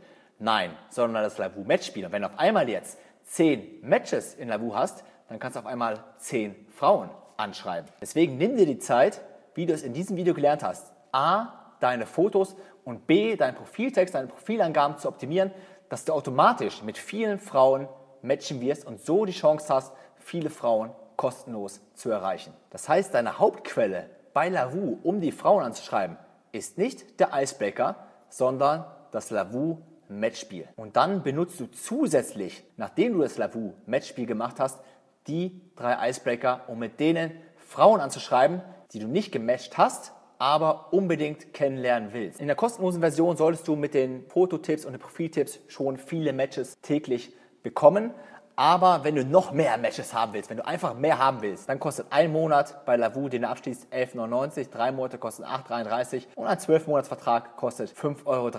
Nein, 0.44 0.76
sondern 0.90 1.22
das 1.22 1.38
Lavu-Matchspiel. 1.38 2.04
Und 2.04 2.12
wenn 2.12 2.20
du 2.20 2.28
auf 2.28 2.38
einmal 2.38 2.68
jetzt 2.68 2.98
zehn 3.22 3.80
Matches 3.80 4.34
in 4.34 4.48
Lavu 4.48 4.74
hast, 4.74 5.02
dann 5.30 5.38
kannst 5.38 5.56
du 5.56 5.60
auf 5.60 5.64
einmal 5.64 6.04
zehn 6.18 6.54
Frauen 6.68 7.08
anschreiben. 7.38 7.90
Deswegen 8.02 8.36
nimm 8.36 8.54
dir 8.54 8.66
die 8.66 8.78
Zeit, 8.78 9.22
wie 9.54 9.64
du 9.64 9.72
es 9.72 9.82
in 9.82 9.94
diesem 9.94 10.18
Video 10.18 10.34
gelernt 10.34 10.62
hast. 10.62 10.92
A, 11.12 11.76
deine 11.80 12.04
Fotos 12.04 12.56
und 12.84 13.06
B, 13.06 13.36
deinen 13.36 13.54
Profiltext, 13.54 14.14
deine 14.14 14.26
Profilangaben 14.26 14.98
zu 14.98 15.08
optimieren, 15.08 15.50
dass 15.88 16.04
du 16.04 16.12
automatisch 16.12 16.82
mit 16.82 16.98
vielen 16.98 17.38
Frauen 17.38 17.88
matchen 18.20 18.60
wirst 18.60 18.86
und 18.86 19.00
so 19.00 19.24
die 19.24 19.32
Chance 19.32 19.72
hast, 19.72 19.94
viele 20.18 20.50
Frauen 20.50 20.90
kostenlos 21.16 21.80
zu 21.94 22.10
erreichen. 22.10 22.52
Das 22.68 22.86
heißt, 22.86 23.14
deine 23.14 23.38
Hauptquelle 23.38 24.10
bei 24.34 24.50
Lavu, 24.50 24.98
um 25.04 25.22
die 25.22 25.32
Frauen 25.32 25.64
anzuschreiben, 25.64 26.18
ist 26.52 26.76
nicht 26.76 27.18
der 27.18 27.30
Icebreaker, 27.32 27.96
sondern 28.28 28.84
das 29.10 29.30
Lavu 29.30 29.78
Matchspiel. 30.20 30.68
Und 30.76 30.96
dann 30.96 31.22
benutzt 31.22 31.60
du 31.60 31.66
zusätzlich, 31.66 32.64
nachdem 32.76 33.14
du 33.14 33.20
das 33.20 33.38
Lavu 33.38 33.74
Matchspiel 33.86 34.26
gemacht 34.26 34.60
hast, 34.60 34.80
die 35.26 35.60
drei 35.76 36.10
Icebreaker, 36.10 36.64
um 36.68 36.78
mit 36.78 37.00
denen 37.00 37.32
Frauen 37.56 38.00
anzuschreiben, 38.00 38.62
die 38.92 38.98
du 38.98 39.08
nicht 39.08 39.32
gematcht 39.32 39.78
hast, 39.78 40.12
aber 40.38 40.92
unbedingt 40.92 41.54
kennenlernen 41.54 42.10
willst. 42.12 42.40
In 42.40 42.46
der 42.46 42.56
kostenlosen 42.56 43.00
Version 43.00 43.36
solltest 43.36 43.66
du 43.66 43.76
mit 43.76 43.94
den 43.94 44.26
Fototipps 44.28 44.84
und 44.84 44.92
den 44.92 45.00
Profiltipps 45.00 45.60
schon 45.68 45.96
viele 45.96 46.32
Matches 46.32 46.74
täglich 46.82 47.32
bekommen. 47.62 48.12
Aber 48.56 49.02
wenn 49.02 49.16
du 49.16 49.24
noch 49.24 49.50
mehr 49.52 49.76
Matches 49.78 50.14
haben 50.14 50.32
willst, 50.32 50.48
wenn 50.48 50.58
du 50.58 50.66
einfach 50.66 50.94
mehr 50.94 51.18
haben 51.18 51.42
willst, 51.42 51.68
dann 51.68 51.80
kostet 51.80 52.06
ein 52.10 52.30
Monat 52.30 52.84
bei 52.84 52.96
Lavu, 52.96 53.28
den 53.28 53.42
du 53.42 53.48
abschließt, 53.48 53.92
11,99. 53.92 54.70
Drei 54.70 54.92
Monate 54.92 55.18
kosten 55.18 55.44
8,33 55.44 56.26
und 56.36 56.46
ein 56.46 56.58
12-Monats-Vertrag 56.58 57.56
kostet 57.56 57.90
5,83 57.90 58.24
Euro. 58.26 58.50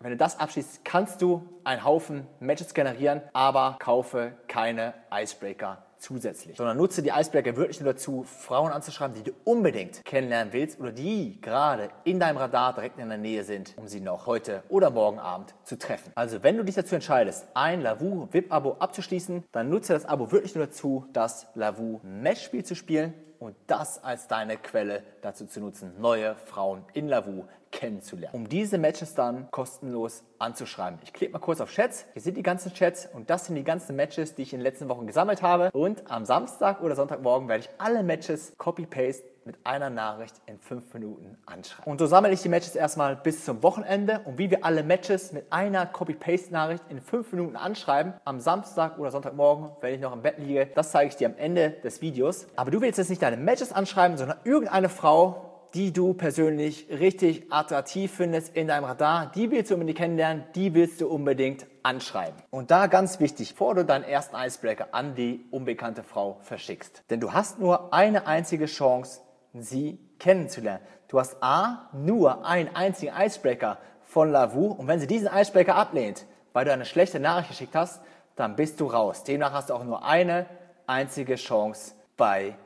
Wenn 0.00 0.10
du 0.10 0.16
das 0.16 0.40
abschließt, 0.40 0.84
kannst 0.84 1.22
du 1.22 1.48
einen 1.62 1.84
Haufen 1.84 2.26
Matches 2.40 2.74
generieren, 2.74 3.22
aber 3.32 3.76
kaufe 3.78 4.32
keine 4.48 4.94
Icebreaker 5.12 5.78
zusätzlich, 5.98 6.56
sondern 6.56 6.76
nutze 6.76 7.02
die 7.02 7.10
Icebreaker 7.10 7.56
wirklich 7.56 7.80
nur 7.80 7.92
dazu, 7.92 8.24
Frauen 8.24 8.72
anzuschreiben, 8.72 9.14
die 9.14 9.22
du 9.22 9.32
unbedingt 9.44 10.04
kennenlernen 10.04 10.52
willst 10.52 10.80
oder 10.80 10.92
die 10.92 11.40
gerade 11.40 11.90
in 12.04 12.20
deinem 12.20 12.36
Radar 12.36 12.74
direkt 12.74 12.98
in 12.98 13.08
der 13.08 13.18
Nähe 13.18 13.44
sind, 13.44 13.74
um 13.76 13.88
sie 13.88 14.00
noch 14.00 14.26
heute 14.26 14.62
oder 14.68 14.90
morgen 14.90 15.18
Abend 15.18 15.54
zu 15.64 15.78
treffen. 15.78 16.12
Also 16.14 16.42
wenn 16.42 16.56
du 16.56 16.64
dich 16.64 16.74
dazu 16.74 16.94
entscheidest, 16.94 17.46
ein 17.54 17.82
Lavu 17.82 18.28
VIP-Abo 18.30 18.76
abzuschließen, 18.78 19.44
dann 19.52 19.68
nutze 19.68 19.92
das 19.92 20.04
Abo 20.04 20.32
wirklich 20.32 20.54
nur 20.54 20.66
dazu, 20.66 21.06
das 21.12 21.46
Lavu 21.54 22.00
Mesh-Spiel 22.02 22.64
zu 22.64 22.74
spielen 22.74 23.14
und 23.38 23.54
das 23.66 24.02
als 24.02 24.26
deine 24.28 24.56
Quelle 24.56 25.02
dazu 25.22 25.46
zu 25.46 25.60
nutzen, 25.60 25.92
neue 26.00 26.34
Frauen 26.34 26.84
in 26.92 27.08
Lavu 27.08 27.44
kennenzulernen. 27.78 28.34
Um 28.34 28.48
diese 28.48 28.76
Matches 28.76 29.14
dann 29.14 29.48
kostenlos 29.52 30.24
anzuschreiben. 30.40 30.98
Ich 31.04 31.12
klicke 31.12 31.32
mal 31.32 31.38
kurz 31.38 31.60
auf 31.60 31.70
Chats. 31.70 32.06
Hier 32.12 32.22
sind 32.22 32.36
die 32.36 32.42
ganzen 32.42 32.74
Chats 32.74 33.08
und 33.12 33.30
das 33.30 33.46
sind 33.46 33.54
die 33.54 33.62
ganzen 33.62 33.94
Matches, 33.94 34.34
die 34.34 34.42
ich 34.42 34.52
in 34.52 34.58
den 34.58 34.64
letzten 34.64 34.88
Wochen 34.88 35.06
gesammelt 35.06 35.42
habe. 35.42 35.70
Und 35.72 36.10
am 36.10 36.24
Samstag 36.24 36.82
oder 36.82 36.96
Sonntagmorgen 36.96 37.48
werde 37.48 37.64
ich 37.64 37.70
alle 37.78 38.02
Matches 38.02 38.52
copy-paste 38.58 39.22
mit 39.44 39.56
einer 39.64 39.90
Nachricht 39.90 40.34
in 40.44 40.58
fünf 40.58 40.92
Minuten 40.92 41.38
anschreiben. 41.46 41.90
Und 41.90 42.00
so 42.00 42.06
sammle 42.06 42.32
ich 42.32 42.42
die 42.42 42.50
Matches 42.50 42.76
erstmal 42.76 43.16
bis 43.16 43.46
zum 43.46 43.62
Wochenende 43.62 44.20
und 44.26 44.38
wie 44.38 44.50
wir 44.50 44.62
alle 44.64 44.82
Matches 44.82 45.32
mit 45.32 45.50
einer 45.50 45.86
Copy-Paste-Nachricht 45.86 46.82
in 46.90 47.00
fünf 47.00 47.32
Minuten 47.32 47.56
anschreiben, 47.56 48.12
am 48.26 48.40
Samstag 48.40 48.98
oder 48.98 49.10
Sonntagmorgen, 49.10 49.70
wenn 49.80 49.94
ich 49.94 50.00
noch 50.00 50.12
im 50.12 50.20
Bett 50.20 50.38
liege, 50.38 50.68
das 50.74 50.90
zeige 50.90 51.08
ich 51.08 51.16
dir 51.16 51.28
am 51.28 51.36
Ende 51.38 51.70
des 51.82 52.02
Videos. 52.02 52.46
Aber 52.56 52.70
du 52.70 52.82
willst 52.82 52.98
jetzt 52.98 53.08
nicht 53.08 53.22
deine 53.22 53.38
Matches 53.38 53.72
anschreiben, 53.72 54.18
sondern 54.18 54.36
irgendeine 54.44 54.90
Frau, 54.90 55.47
die 55.74 55.92
du 55.92 56.14
persönlich 56.14 56.88
richtig 56.90 57.52
attraktiv 57.52 58.12
findest 58.12 58.56
in 58.56 58.68
deinem 58.68 58.84
Radar, 58.84 59.30
die 59.34 59.50
willst 59.50 59.70
du 59.70 59.74
unbedingt 59.74 59.98
kennenlernen, 59.98 60.44
die 60.54 60.74
willst 60.74 61.00
du 61.00 61.08
unbedingt 61.08 61.66
anschreiben. 61.82 62.40
Und 62.50 62.70
da 62.70 62.86
ganz 62.86 63.20
wichtig, 63.20 63.50
bevor 63.50 63.74
du 63.74 63.84
deinen 63.84 64.04
ersten 64.04 64.36
Icebreaker 64.36 64.88
an 64.92 65.14
die 65.14 65.44
unbekannte 65.50 66.02
Frau 66.02 66.38
verschickst. 66.42 67.02
Denn 67.10 67.20
du 67.20 67.32
hast 67.32 67.58
nur 67.58 67.92
eine 67.92 68.26
einzige 68.26 68.66
Chance, 68.66 69.20
sie 69.54 69.98
kennenzulernen. 70.18 70.82
Du 71.08 71.18
hast 71.18 71.42
A, 71.42 71.88
nur 71.92 72.46
einen 72.46 72.74
einzigen 72.74 73.12
Icebreaker 73.16 73.78
von 74.02 74.30
Lavu 74.30 74.72
und 74.72 74.86
wenn 74.88 75.00
sie 75.00 75.06
diesen 75.06 75.28
Icebreaker 75.32 75.74
ablehnt, 75.74 76.26
weil 76.52 76.64
du 76.64 76.72
eine 76.72 76.84
schlechte 76.84 77.20
Nachricht 77.20 77.50
geschickt 77.50 77.74
hast, 77.74 78.00
dann 78.36 78.56
bist 78.56 78.80
du 78.80 78.86
raus. 78.86 79.24
Demnach 79.24 79.52
hast 79.52 79.70
du 79.70 79.74
auch 79.74 79.84
nur 79.84 80.04
eine 80.04 80.46
einzige 80.86 81.34
Chance 81.34 81.92
bei 82.16 82.56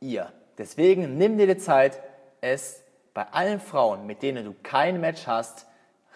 ihr. 0.00 0.32
Deswegen 0.58 1.16
nimm 1.16 1.38
dir 1.38 1.46
die 1.46 1.56
Zeit, 1.56 2.00
es 2.40 2.82
bei 3.14 3.26
allen 3.32 3.60
Frauen, 3.60 4.06
mit 4.06 4.22
denen 4.22 4.44
du 4.44 4.54
kein 4.62 5.00
Match 5.00 5.26
hast, 5.26 5.66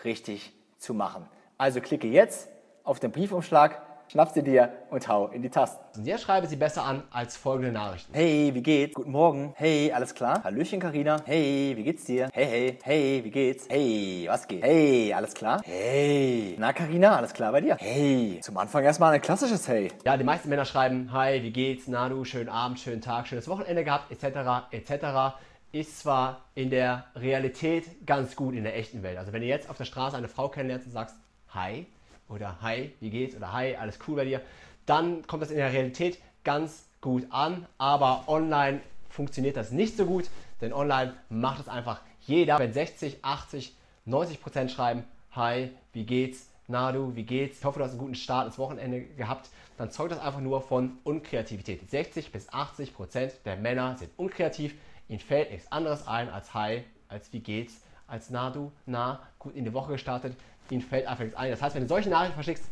richtig 0.04 0.52
zu 0.78 0.94
machen. 0.94 1.28
Also 1.58 1.80
klicke 1.80 2.06
jetzt 2.06 2.48
auf 2.82 3.00
den 3.00 3.10
Briefumschlag, 3.10 3.80
schnapp 4.08 4.30
sie 4.32 4.42
dir 4.42 4.70
und 4.90 5.08
hau 5.08 5.28
in 5.28 5.42
die 5.42 5.48
Tasten. 5.48 5.98
Und 5.98 6.06
jetzt 6.06 6.22
schreibe 6.22 6.46
sie 6.46 6.56
besser 6.56 6.84
an 6.84 7.02
als 7.10 7.36
folgende 7.36 7.72
Nachrichten. 7.72 8.12
Hey, 8.12 8.50
wie 8.54 8.62
geht's? 8.62 8.94
Guten 8.94 9.10
Morgen. 9.10 9.54
Hey, 9.56 9.92
alles 9.92 10.14
klar? 10.14 10.42
Hallöchen, 10.44 10.78
Karina. 10.78 11.16
Hey, 11.24 11.72
wie 11.76 11.82
geht's 11.82 12.04
dir? 12.04 12.28
Hey, 12.32 12.46
hey, 12.46 12.78
hey, 12.82 13.24
wie 13.24 13.30
geht's? 13.30 13.66
Hey, 13.68 14.26
was 14.28 14.46
geht? 14.46 14.62
Hey, 14.62 15.12
alles 15.14 15.34
klar? 15.34 15.62
Hey. 15.64 16.56
Na, 16.58 16.72
Karina, 16.72 17.16
alles 17.16 17.32
klar 17.32 17.52
bei 17.52 17.60
dir? 17.60 17.76
Hey. 17.78 18.40
Zum 18.42 18.56
Anfang 18.58 18.84
erstmal 18.84 19.14
ein 19.14 19.22
klassisches 19.22 19.66
Hey. 19.66 19.90
Ja, 20.04 20.16
die 20.16 20.24
meisten 20.24 20.48
Männer 20.48 20.64
schreiben, 20.64 21.10
hi, 21.12 21.42
wie 21.42 21.50
geht's? 21.52 21.88
Na 21.88 22.08
du, 22.08 22.24
schönen 22.24 22.50
Abend, 22.50 22.78
schönen 22.78 23.00
Tag, 23.00 23.26
schönes 23.26 23.48
Wochenende 23.48 23.84
gehabt, 23.84 24.10
etc., 24.10 24.70
etc 24.70 25.34
ist 25.74 25.98
zwar 25.98 26.42
in 26.54 26.70
der 26.70 27.04
Realität 27.16 28.06
ganz 28.06 28.36
gut 28.36 28.54
in 28.54 28.62
der 28.62 28.76
echten 28.76 29.02
Welt. 29.02 29.18
Also 29.18 29.32
wenn 29.32 29.42
du 29.42 29.48
jetzt 29.48 29.68
auf 29.68 29.76
der 29.76 29.84
Straße 29.84 30.16
eine 30.16 30.28
Frau 30.28 30.48
kennenlernst 30.48 30.86
und 30.86 30.92
sagst, 30.92 31.16
hi 31.48 31.86
oder 32.28 32.62
hi, 32.62 32.92
wie 33.00 33.10
geht's 33.10 33.34
oder 33.34 33.52
hi, 33.52 33.74
alles 33.74 33.98
cool 34.06 34.14
bei 34.14 34.24
dir, 34.24 34.40
dann 34.86 35.26
kommt 35.26 35.42
das 35.42 35.50
in 35.50 35.56
der 35.56 35.72
Realität 35.72 36.18
ganz 36.44 36.86
gut 37.00 37.26
an, 37.30 37.66
aber 37.76 38.24
online 38.28 38.82
funktioniert 39.10 39.56
das 39.56 39.72
nicht 39.72 39.96
so 39.96 40.06
gut, 40.06 40.30
denn 40.60 40.72
online 40.72 41.14
macht 41.28 41.62
es 41.62 41.68
einfach 41.68 42.00
jeder. 42.20 42.60
Wenn 42.60 42.72
60, 42.72 43.24
80, 43.24 43.74
90 44.04 44.40
Prozent 44.40 44.70
schreiben, 44.70 45.02
hi, 45.32 45.70
wie 45.92 46.04
geht's, 46.04 46.50
na 46.68 46.92
du, 46.92 47.16
wie 47.16 47.24
geht's, 47.24 47.58
ich 47.58 47.64
hoffe, 47.64 47.80
du 47.80 47.84
hast 47.84 47.92
einen 47.92 48.00
guten 48.00 48.14
Start 48.14 48.46
ins 48.46 48.58
Wochenende 48.58 49.00
gehabt, 49.02 49.50
dann 49.76 49.90
zeugt 49.90 50.12
das 50.12 50.20
einfach 50.20 50.40
nur 50.40 50.62
von 50.62 50.98
Unkreativität. 51.02 51.90
60 51.90 52.30
bis 52.30 52.52
80 52.52 52.94
Prozent 52.94 53.32
der 53.44 53.56
Männer 53.56 53.96
sind 53.98 54.12
unkreativ, 54.16 54.74
Ihnen 55.08 55.20
fällt 55.20 55.50
nichts 55.50 55.70
anderes 55.70 56.06
ein 56.06 56.30
als 56.30 56.54
Hi, 56.54 56.84
als 57.08 57.32
wie 57.32 57.40
geht's, 57.40 57.82
als 58.06 58.30
na 58.30 58.50
du, 58.50 58.72
na, 58.86 59.20
gut 59.38 59.54
in 59.54 59.64
die 59.64 59.72
Woche 59.72 59.92
gestartet. 59.92 60.36
Ihnen 60.70 60.82
fällt 60.82 61.06
einfach 61.06 61.24
nichts 61.24 61.38
ein. 61.38 61.50
Das 61.50 61.60
heißt, 61.60 61.74
wenn 61.74 61.82
du 61.82 61.88
solche 61.88 62.08
Nachrichten 62.08 62.34
verschickst, 62.34 62.64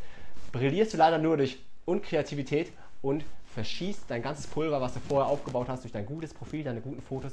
brillierst 0.50 0.94
du 0.94 0.98
leider 0.98 1.18
nur 1.18 1.36
durch 1.36 1.58
Unkreativität 1.84 2.72
und 3.02 3.24
verschießt 3.54 4.04
dein 4.08 4.22
ganzes 4.22 4.46
Pulver, 4.46 4.80
was 4.80 4.94
du 4.94 5.00
vorher 5.00 5.30
aufgebaut 5.30 5.68
hast, 5.68 5.84
durch 5.84 5.92
dein 5.92 6.06
gutes 6.06 6.32
Profil, 6.32 6.64
deine 6.64 6.80
guten 6.80 7.02
Fotos, 7.02 7.32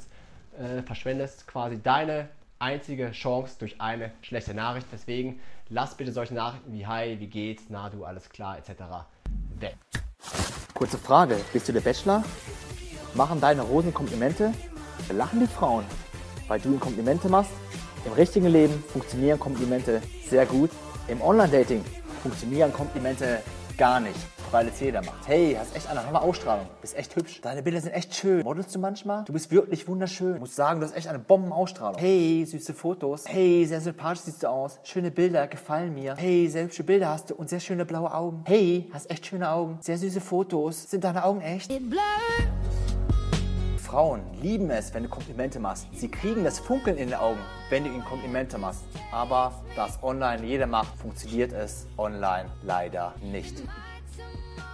äh, 0.58 0.82
verschwendest 0.82 1.46
quasi 1.46 1.80
deine 1.82 2.28
einzige 2.58 3.10
Chance 3.12 3.56
durch 3.58 3.80
eine 3.80 4.10
schlechte 4.20 4.52
Nachricht. 4.52 4.86
Deswegen 4.92 5.40
lass 5.70 5.94
bitte 5.94 6.12
solche 6.12 6.34
Nachrichten 6.34 6.72
wie 6.72 6.86
Hi, 6.86 7.18
wie 7.18 7.26
geht's, 7.26 7.64
na 7.68 7.88
du, 7.88 8.04
alles 8.04 8.28
klar, 8.28 8.58
etc. 8.58 8.82
weg. 9.58 9.76
Kurze 10.74 10.98
Frage, 10.98 11.40
bist 11.52 11.68
du 11.68 11.72
der 11.72 11.80
Bachelor? 11.80 12.22
Machen 13.14 13.40
deine 13.40 13.62
Rosen 13.62 13.94
Komplimente? 13.94 14.52
Lachen 15.12 15.40
die 15.40 15.46
Frauen, 15.46 15.84
weil 16.48 16.60
du 16.60 16.68
ihnen 16.68 16.80
Komplimente 16.80 17.28
machst. 17.28 17.50
Im 18.04 18.12
richtigen 18.12 18.46
Leben 18.46 18.82
funktionieren 18.92 19.38
Komplimente 19.38 20.00
sehr 20.28 20.46
gut. 20.46 20.70
Im 21.08 21.20
Online-Dating 21.20 21.84
funktionieren 22.22 22.72
Komplimente 22.72 23.42
gar 23.76 23.98
nicht, 23.98 24.18
weil 24.50 24.68
es 24.68 24.78
jeder 24.78 25.02
macht. 25.02 25.26
Hey, 25.26 25.56
hast 25.58 25.74
echt 25.74 25.88
eine 25.88 26.04
tolle 26.04 26.20
Ausstrahlung, 26.20 26.66
bist 26.82 26.94
echt 26.96 27.16
hübsch. 27.16 27.40
Deine 27.40 27.62
Bilder 27.62 27.80
sind 27.80 27.92
echt 27.92 28.14
schön. 28.14 28.42
Modelst 28.42 28.74
du 28.74 28.78
manchmal? 28.78 29.24
Du 29.24 29.32
bist 29.32 29.50
wirklich 29.50 29.88
wunderschön. 29.88 30.34
Ich 30.34 30.40
muss 30.40 30.54
sagen, 30.54 30.80
du 30.80 30.86
hast 30.86 30.94
echt 30.94 31.08
eine 31.08 31.18
Bombenausstrahlung. 31.18 31.98
Hey, 31.98 32.44
süße 32.46 32.74
Fotos. 32.74 33.24
Hey, 33.26 33.64
sehr 33.66 33.80
sympathisch 33.80 34.24
siehst 34.24 34.42
du 34.42 34.48
aus. 34.48 34.78
Schöne 34.82 35.10
Bilder, 35.10 35.46
gefallen 35.46 35.94
mir. 35.94 36.14
Hey, 36.16 36.46
sehr 36.48 36.64
hübsche 36.64 36.84
Bilder 36.84 37.08
hast 37.08 37.30
du 37.30 37.34
und 37.34 37.48
sehr 37.48 37.60
schöne 37.60 37.86
blaue 37.86 38.12
Augen. 38.12 38.44
Hey, 38.46 38.88
hast 38.92 39.10
echt 39.10 39.26
schöne 39.26 39.50
Augen. 39.50 39.78
Sehr 39.80 39.96
süße 39.96 40.20
Fotos. 40.20 40.90
Sind 40.90 41.04
deine 41.04 41.24
Augen 41.24 41.40
echt? 41.40 41.70
Frauen 43.90 44.22
lieben 44.40 44.70
es, 44.70 44.94
wenn 44.94 45.02
du 45.02 45.08
Komplimente 45.08 45.58
machst. 45.58 45.88
Sie 45.92 46.08
kriegen 46.08 46.44
das 46.44 46.60
Funkeln 46.60 46.96
in 46.96 47.08
den 47.08 47.18
Augen, 47.18 47.40
wenn 47.70 47.82
du 47.82 47.90
ihnen 47.90 48.04
Komplimente 48.04 48.56
machst. 48.56 48.84
Aber 49.10 49.64
da 49.74 49.88
es 49.88 50.00
online 50.00 50.46
jeder 50.46 50.68
macht, 50.68 50.96
funktioniert 50.96 51.52
es 51.52 51.88
online 51.98 52.48
leider 52.62 53.16
nicht. 53.20 53.60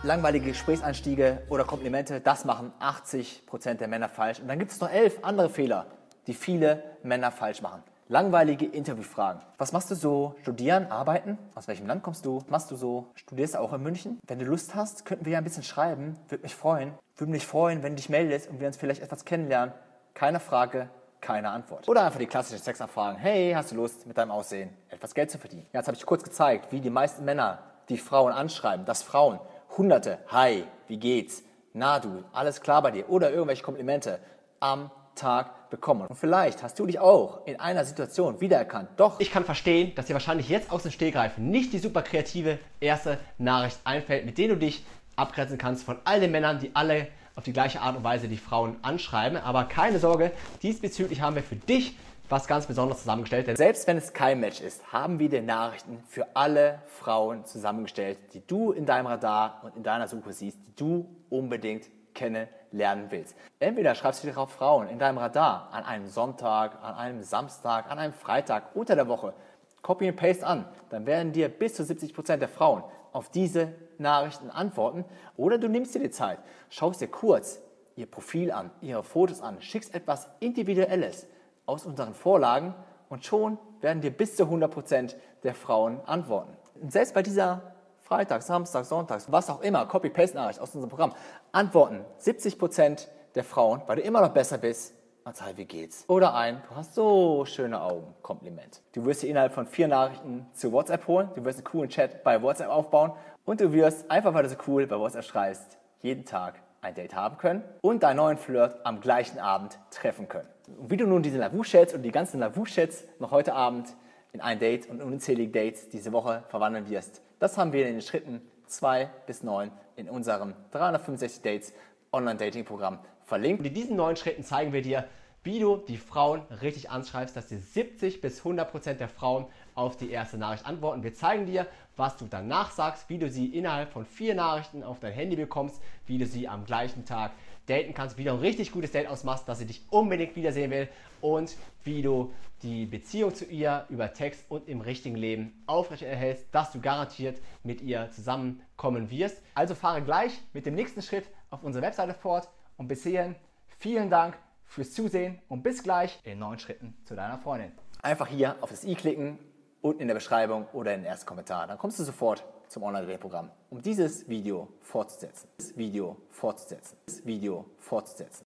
Langweilige 0.02 0.48
Gesprächseinstiege 0.48 1.42
oder 1.48 1.64
Komplimente, 1.64 2.20
das 2.20 2.44
machen 2.44 2.74
80% 2.78 3.76
der 3.76 3.88
Männer 3.88 4.10
falsch. 4.10 4.38
Und 4.40 4.48
dann 4.48 4.58
gibt 4.58 4.72
es 4.72 4.80
noch 4.80 4.90
elf 4.90 5.18
andere 5.22 5.48
Fehler, 5.48 5.86
die 6.26 6.34
viele 6.34 6.82
Männer 7.02 7.32
falsch 7.32 7.62
machen. 7.62 7.82
Langweilige 8.08 8.66
Interviewfragen. 8.66 9.40
Was 9.56 9.72
machst 9.72 9.90
du 9.90 9.94
so? 9.94 10.34
Studieren, 10.42 10.90
arbeiten? 10.90 11.38
Aus 11.54 11.68
welchem 11.68 11.86
Land 11.86 12.02
kommst 12.02 12.26
du? 12.26 12.42
Machst 12.50 12.70
du 12.70 12.76
so? 12.76 13.06
Studierst 13.14 13.54
du 13.54 13.60
auch 13.60 13.72
in 13.72 13.82
München? 13.82 14.18
Wenn 14.26 14.38
du 14.38 14.44
Lust 14.44 14.74
hast, 14.74 15.06
könnten 15.06 15.24
wir 15.24 15.32
ja 15.32 15.38
ein 15.38 15.44
bisschen 15.44 15.62
schreiben. 15.62 16.18
Würde 16.28 16.42
mich 16.42 16.54
freuen. 16.54 16.92
Würde 17.18 17.30
mich 17.30 17.46
freuen, 17.46 17.82
wenn 17.82 17.92
du 17.92 17.96
dich 17.96 18.10
meldest 18.10 18.50
und 18.50 18.60
wir 18.60 18.66
uns 18.66 18.76
vielleicht 18.76 19.00
etwas 19.00 19.24
kennenlernen. 19.24 19.72
Keine 20.12 20.38
Frage, 20.38 20.90
keine 21.22 21.48
Antwort. 21.48 21.88
Oder 21.88 22.04
einfach 22.04 22.18
die 22.18 22.26
klassischen 22.26 22.62
Sexanfragen. 22.62 23.18
Hey, 23.18 23.52
hast 23.54 23.72
du 23.72 23.76
Lust, 23.76 24.06
mit 24.06 24.18
deinem 24.18 24.30
Aussehen 24.30 24.68
etwas 24.90 25.14
Geld 25.14 25.30
zu 25.30 25.38
verdienen? 25.38 25.66
Ja, 25.72 25.80
jetzt 25.80 25.86
habe 25.86 25.96
ich 25.96 26.04
kurz 26.04 26.22
gezeigt, 26.22 26.72
wie 26.72 26.80
die 26.80 26.90
meisten 26.90 27.24
Männer 27.24 27.60
die 27.88 27.96
Frauen 27.96 28.34
anschreiben, 28.34 28.84
dass 28.84 29.02
Frauen 29.02 29.40
hunderte, 29.78 30.18
hi, 30.28 30.64
wie 30.88 30.98
geht's, 30.98 31.42
na 31.72 32.00
du, 32.00 32.22
alles 32.34 32.60
klar 32.60 32.82
bei 32.82 32.90
dir 32.90 33.08
oder 33.08 33.30
irgendwelche 33.30 33.62
Komplimente 33.62 34.18
am 34.60 34.90
Tag 35.14 35.70
bekommen. 35.70 36.06
Und 36.06 36.16
vielleicht 36.16 36.62
hast 36.62 36.78
du 36.78 36.84
dich 36.84 36.98
auch 36.98 37.46
in 37.46 37.58
einer 37.58 37.84
Situation 37.86 38.40
wiedererkannt. 38.40 38.90
Doch. 38.98 39.18
Ich 39.20 39.30
kann 39.30 39.44
verstehen, 39.44 39.94
dass 39.94 40.06
dir 40.06 40.12
wahrscheinlich 40.12 40.50
jetzt 40.50 40.70
aus 40.70 40.82
dem 40.82 40.92
Stegreifen 40.92 41.50
nicht 41.50 41.72
die 41.72 41.78
super 41.78 42.02
kreative 42.02 42.58
erste 42.78 43.18
Nachricht 43.38 43.78
einfällt, 43.84 44.26
mit 44.26 44.36
der 44.36 44.48
du 44.48 44.56
dich 44.56 44.84
abgrenzen 45.16 45.58
kannst 45.58 45.84
von 45.84 45.98
all 46.04 46.20
den 46.20 46.30
Männern, 46.30 46.58
die 46.58 46.70
alle 46.74 47.08
auf 47.34 47.44
die 47.44 47.52
gleiche 47.52 47.80
Art 47.80 47.96
und 47.96 48.04
Weise 48.04 48.28
die 48.28 48.36
Frauen 48.36 48.76
anschreiben. 48.82 49.38
Aber 49.38 49.64
keine 49.64 49.98
Sorge, 49.98 50.32
diesbezüglich 50.62 51.20
haben 51.20 51.36
wir 51.36 51.42
für 51.42 51.56
dich 51.56 51.96
was 52.28 52.46
ganz 52.46 52.66
Besonderes 52.66 53.00
zusammengestellt. 53.00 53.46
Denn 53.46 53.56
selbst 53.56 53.86
wenn 53.86 53.98
es 53.98 54.12
kein 54.12 54.40
Match 54.40 54.60
ist, 54.60 54.92
haben 54.92 55.18
wir 55.18 55.28
dir 55.28 55.42
Nachrichten 55.42 56.02
für 56.08 56.26
alle 56.34 56.80
Frauen 56.86 57.44
zusammengestellt, 57.44 58.18
die 58.34 58.42
du 58.46 58.72
in 58.72 58.86
deinem 58.86 59.06
Radar 59.06 59.60
und 59.62 59.76
in 59.76 59.82
deiner 59.82 60.08
Suche 60.08 60.32
siehst, 60.32 60.58
die 60.66 60.74
du 60.74 61.08
unbedingt 61.30 61.88
kennenlernen 62.14 63.06
willst. 63.10 63.36
Entweder 63.60 63.94
schreibst 63.94 64.24
du 64.24 64.28
dir 64.28 64.38
auf 64.38 64.50
Frauen 64.50 64.88
in 64.88 64.98
deinem 64.98 65.18
Radar 65.18 65.68
an 65.72 65.84
einem 65.84 66.08
Sonntag, 66.08 66.82
an 66.82 66.94
einem 66.94 67.22
Samstag, 67.22 67.90
an 67.90 67.98
einem 67.98 68.14
Freitag, 68.14 68.74
unter 68.74 68.96
der 68.96 69.06
Woche. 69.06 69.34
Copy 69.82 70.08
and 70.08 70.16
Paste 70.16 70.44
an. 70.44 70.64
Dann 70.90 71.06
werden 71.06 71.32
dir 71.32 71.48
bis 71.48 71.74
zu 71.74 71.84
70 71.84 72.12
Prozent 72.12 72.42
der 72.42 72.48
Frauen 72.48 72.82
auf 73.16 73.30
diese 73.30 73.72
Nachrichten 73.96 74.50
antworten. 74.50 75.06
Oder 75.38 75.56
du 75.56 75.68
nimmst 75.68 75.94
dir 75.94 76.00
die 76.00 76.10
Zeit, 76.10 76.38
schaust 76.68 77.00
dir 77.00 77.08
kurz 77.08 77.60
ihr 77.96 78.04
Profil 78.04 78.52
an, 78.52 78.70
ihre 78.82 79.02
Fotos 79.02 79.40
an, 79.40 79.62
schickst 79.62 79.94
etwas 79.94 80.28
Individuelles 80.38 81.26
aus 81.64 81.86
unseren 81.86 82.12
Vorlagen 82.12 82.74
und 83.08 83.24
schon 83.24 83.58
werden 83.80 84.02
dir 84.02 84.10
bis 84.10 84.36
zu 84.36 84.44
100% 84.44 85.14
der 85.44 85.54
Frauen 85.54 85.98
antworten. 86.04 86.54
Und 86.74 86.92
selbst 86.92 87.14
bei 87.14 87.22
dieser 87.22 87.62
Freitag, 88.00 88.42
Samstag, 88.42 88.84
Sonntag, 88.84 89.22
was 89.28 89.48
auch 89.48 89.62
immer, 89.62 89.86
Copy-Paste-Nachricht 89.86 90.60
aus 90.60 90.74
unserem 90.74 90.90
Programm, 90.90 91.14
antworten 91.52 92.04
70% 92.20 93.06
der 93.34 93.44
Frauen, 93.44 93.80
weil 93.86 93.96
du 93.96 94.02
immer 94.02 94.20
noch 94.20 94.34
besser 94.34 94.58
bist, 94.58 94.94
hey, 95.26 95.56
wie 95.56 95.64
geht's? 95.64 96.04
Oder 96.06 96.34
ein, 96.34 96.62
du 96.68 96.76
hast 96.76 96.94
so 96.94 97.44
schöne 97.46 97.80
Augen, 97.80 98.14
Kompliment. 98.22 98.80
Du 98.92 99.04
wirst 99.04 99.22
dir 99.22 99.28
innerhalb 99.28 99.52
von 99.52 99.66
vier 99.66 99.88
Nachrichten 99.88 100.46
zu 100.52 100.70
WhatsApp 100.70 101.06
holen, 101.08 101.30
du 101.34 101.44
wirst 101.44 101.58
einen 101.58 101.64
coolen 101.64 101.90
Chat 101.90 102.22
bei 102.22 102.40
WhatsApp 102.40 102.68
aufbauen 102.68 103.12
und 103.44 103.60
du 103.60 103.72
wirst, 103.72 104.08
einfach 104.08 104.34
weil 104.34 104.44
du 104.44 104.48
so 104.48 104.56
cool 104.68 104.86
bei 104.86 104.98
WhatsApp 104.98 105.24
schreibst, 105.24 105.78
jeden 106.00 106.24
Tag 106.24 106.62
ein 106.80 106.94
Date 106.94 107.16
haben 107.16 107.38
können 107.38 107.64
und 107.80 108.04
deinen 108.04 108.18
neuen 108.18 108.38
Flirt 108.38 108.78
am 108.84 109.00
gleichen 109.00 109.40
Abend 109.40 109.78
treffen 109.90 110.28
können. 110.28 110.48
Und 110.78 110.90
wie 110.90 110.96
du 110.96 111.06
nun 111.06 111.22
diese 111.22 111.38
Lavu-Chats 111.38 111.94
und 111.94 112.02
die 112.02 112.12
ganzen 112.12 112.38
Lavu-Chats 112.38 113.04
noch 113.18 113.32
heute 113.32 113.54
Abend 113.54 113.96
in 114.32 114.40
ein 114.40 114.60
Date 114.60 114.88
und 114.88 115.02
unzählige 115.02 115.50
Dates 115.50 115.88
diese 115.88 116.12
Woche 116.12 116.44
verwandeln 116.48 116.88
wirst, 116.88 117.20
das 117.40 117.58
haben 117.58 117.72
wir 117.72 117.88
in 117.88 117.94
den 117.94 118.02
Schritten 118.02 118.42
2 118.68 119.10
bis 119.26 119.42
9 119.42 119.72
in 119.96 120.08
unserem 120.08 120.54
365 120.70 121.42
Dates 121.42 121.72
Online-Dating-Programm 122.12 123.00
verlinkt. 123.26 123.60
Und 123.60 123.66
in 123.66 123.74
diesen 123.74 123.96
neun 123.96 124.16
Schritten 124.16 124.44
zeigen 124.44 124.72
wir 124.72 124.82
dir, 124.82 125.06
wie 125.42 125.60
du 125.60 125.76
die 125.76 125.96
Frauen 125.96 126.42
richtig 126.60 126.90
anschreibst, 126.90 127.36
dass 127.36 127.46
dir 127.46 127.58
70 127.60 128.20
bis 128.20 128.38
100 128.38 128.68
Prozent 128.68 128.98
der 128.98 129.08
Frauen 129.08 129.46
auf 129.76 129.96
die 129.96 130.10
erste 130.10 130.38
Nachricht 130.38 130.66
antworten. 130.66 131.04
Wir 131.04 131.14
zeigen 131.14 131.46
dir, 131.46 131.68
was 131.96 132.16
du 132.16 132.26
danach 132.28 132.72
sagst, 132.72 133.08
wie 133.08 133.18
du 133.18 133.30
sie 133.30 133.46
innerhalb 133.46 133.92
von 133.92 134.04
vier 134.04 134.34
Nachrichten 134.34 134.82
auf 134.82 134.98
dein 134.98 135.12
Handy 135.12 135.36
bekommst, 135.36 135.80
wie 136.06 136.18
du 136.18 136.26
sie 136.26 136.48
am 136.48 136.64
gleichen 136.64 137.04
Tag 137.04 137.30
daten 137.66 137.94
kannst, 137.94 138.18
wie 138.18 138.24
du 138.24 138.32
ein 138.32 138.40
richtig 138.40 138.72
gutes 138.72 138.90
Date 138.90 139.08
ausmachst, 139.08 139.48
dass 139.48 139.58
sie 139.58 139.66
dich 139.66 139.82
unbedingt 139.90 140.34
wiedersehen 140.34 140.70
will 140.70 140.88
und 141.20 141.56
wie 141.84 142.02
du 142.02 142.32
die 142.62 142.86
Beziehung 142.86 143.34
zu 143.34 143.44
ihr 143.44 143.86
über 143.88 144.12
Text 144.12 144.44
und 144.48 144.68
im 144.68 144.80
richtigen 144.80 145.16
Leben 145.16 145.62
aufrecht 145.66 146.02
erhältst, 146.02 146.46
dass 146.52 146.72
du 146.72 146.80
garantiert 146.80 147.40
mit 147.62 147.82
ihr 147.82 148.10
zusammenkommen 148.10 149.10
wirst. 149.10 149.42
Also 149.54 149.74
fahre 149.74 150.02
gleich 150.02 150.32
mit 150.52 150.66
dem 150.66 150.74
nächsten 150.74 151.02
Schritt 151.02 151.28
auf 151.50 151.62
unsere 151.62 151.84
Webseite 151.84 152.14
fort 152.14 152.48
und 152.76 152.88
bis 152.88 153.02
hierhin 153.02 153.36
vielen 153.78 154.10
Dank 154.10 154.38
fürs 154.64 154.92
Zusehen 154.92 155.40
und 155.48 155.62
bis 155.62 155.82
gleich 155.82 156.20
in 156.24 156.38
neun 156.38 156.58
Schritten 156.58 156.96
zu 157.04 157.14
deiner 157.14 157.38
Freundin. 157.38 157.72
Einfach 158.02 158.26
hier 158.26 158.56
auf 158.60 158.70
das 158.70 158.84
i 158.84 158.94
klicken 158.94 159.38
unten 159.80 160.02
in 160.02 160.08
der 160.08 160.14
Beschreibung 160.14 160.66
oder 160.72 160.94
in 160.94 161.00
den 161.00 161.06
ersten 161.06 161.26
Kommentar. 161.26 161.66
Dann 161.66 161.78
kommst 161.78 161.98
du 161.98 162.04
sofort 162.04 162.44
zum 162.68 162.82
Online-Programm, 162.82 163.50
um 163.70 163.80
dieses 163.80 164.28
Video 164.28 164.68
fortzusetzen. 164.82 165.48
Das 165.56 165.76
Video 165.76 166.16
fortzusetzen. 166.30 166.98
Das 167.06 167.24
Video 167.24 167.64
fortzusetzen. 167.78 168.44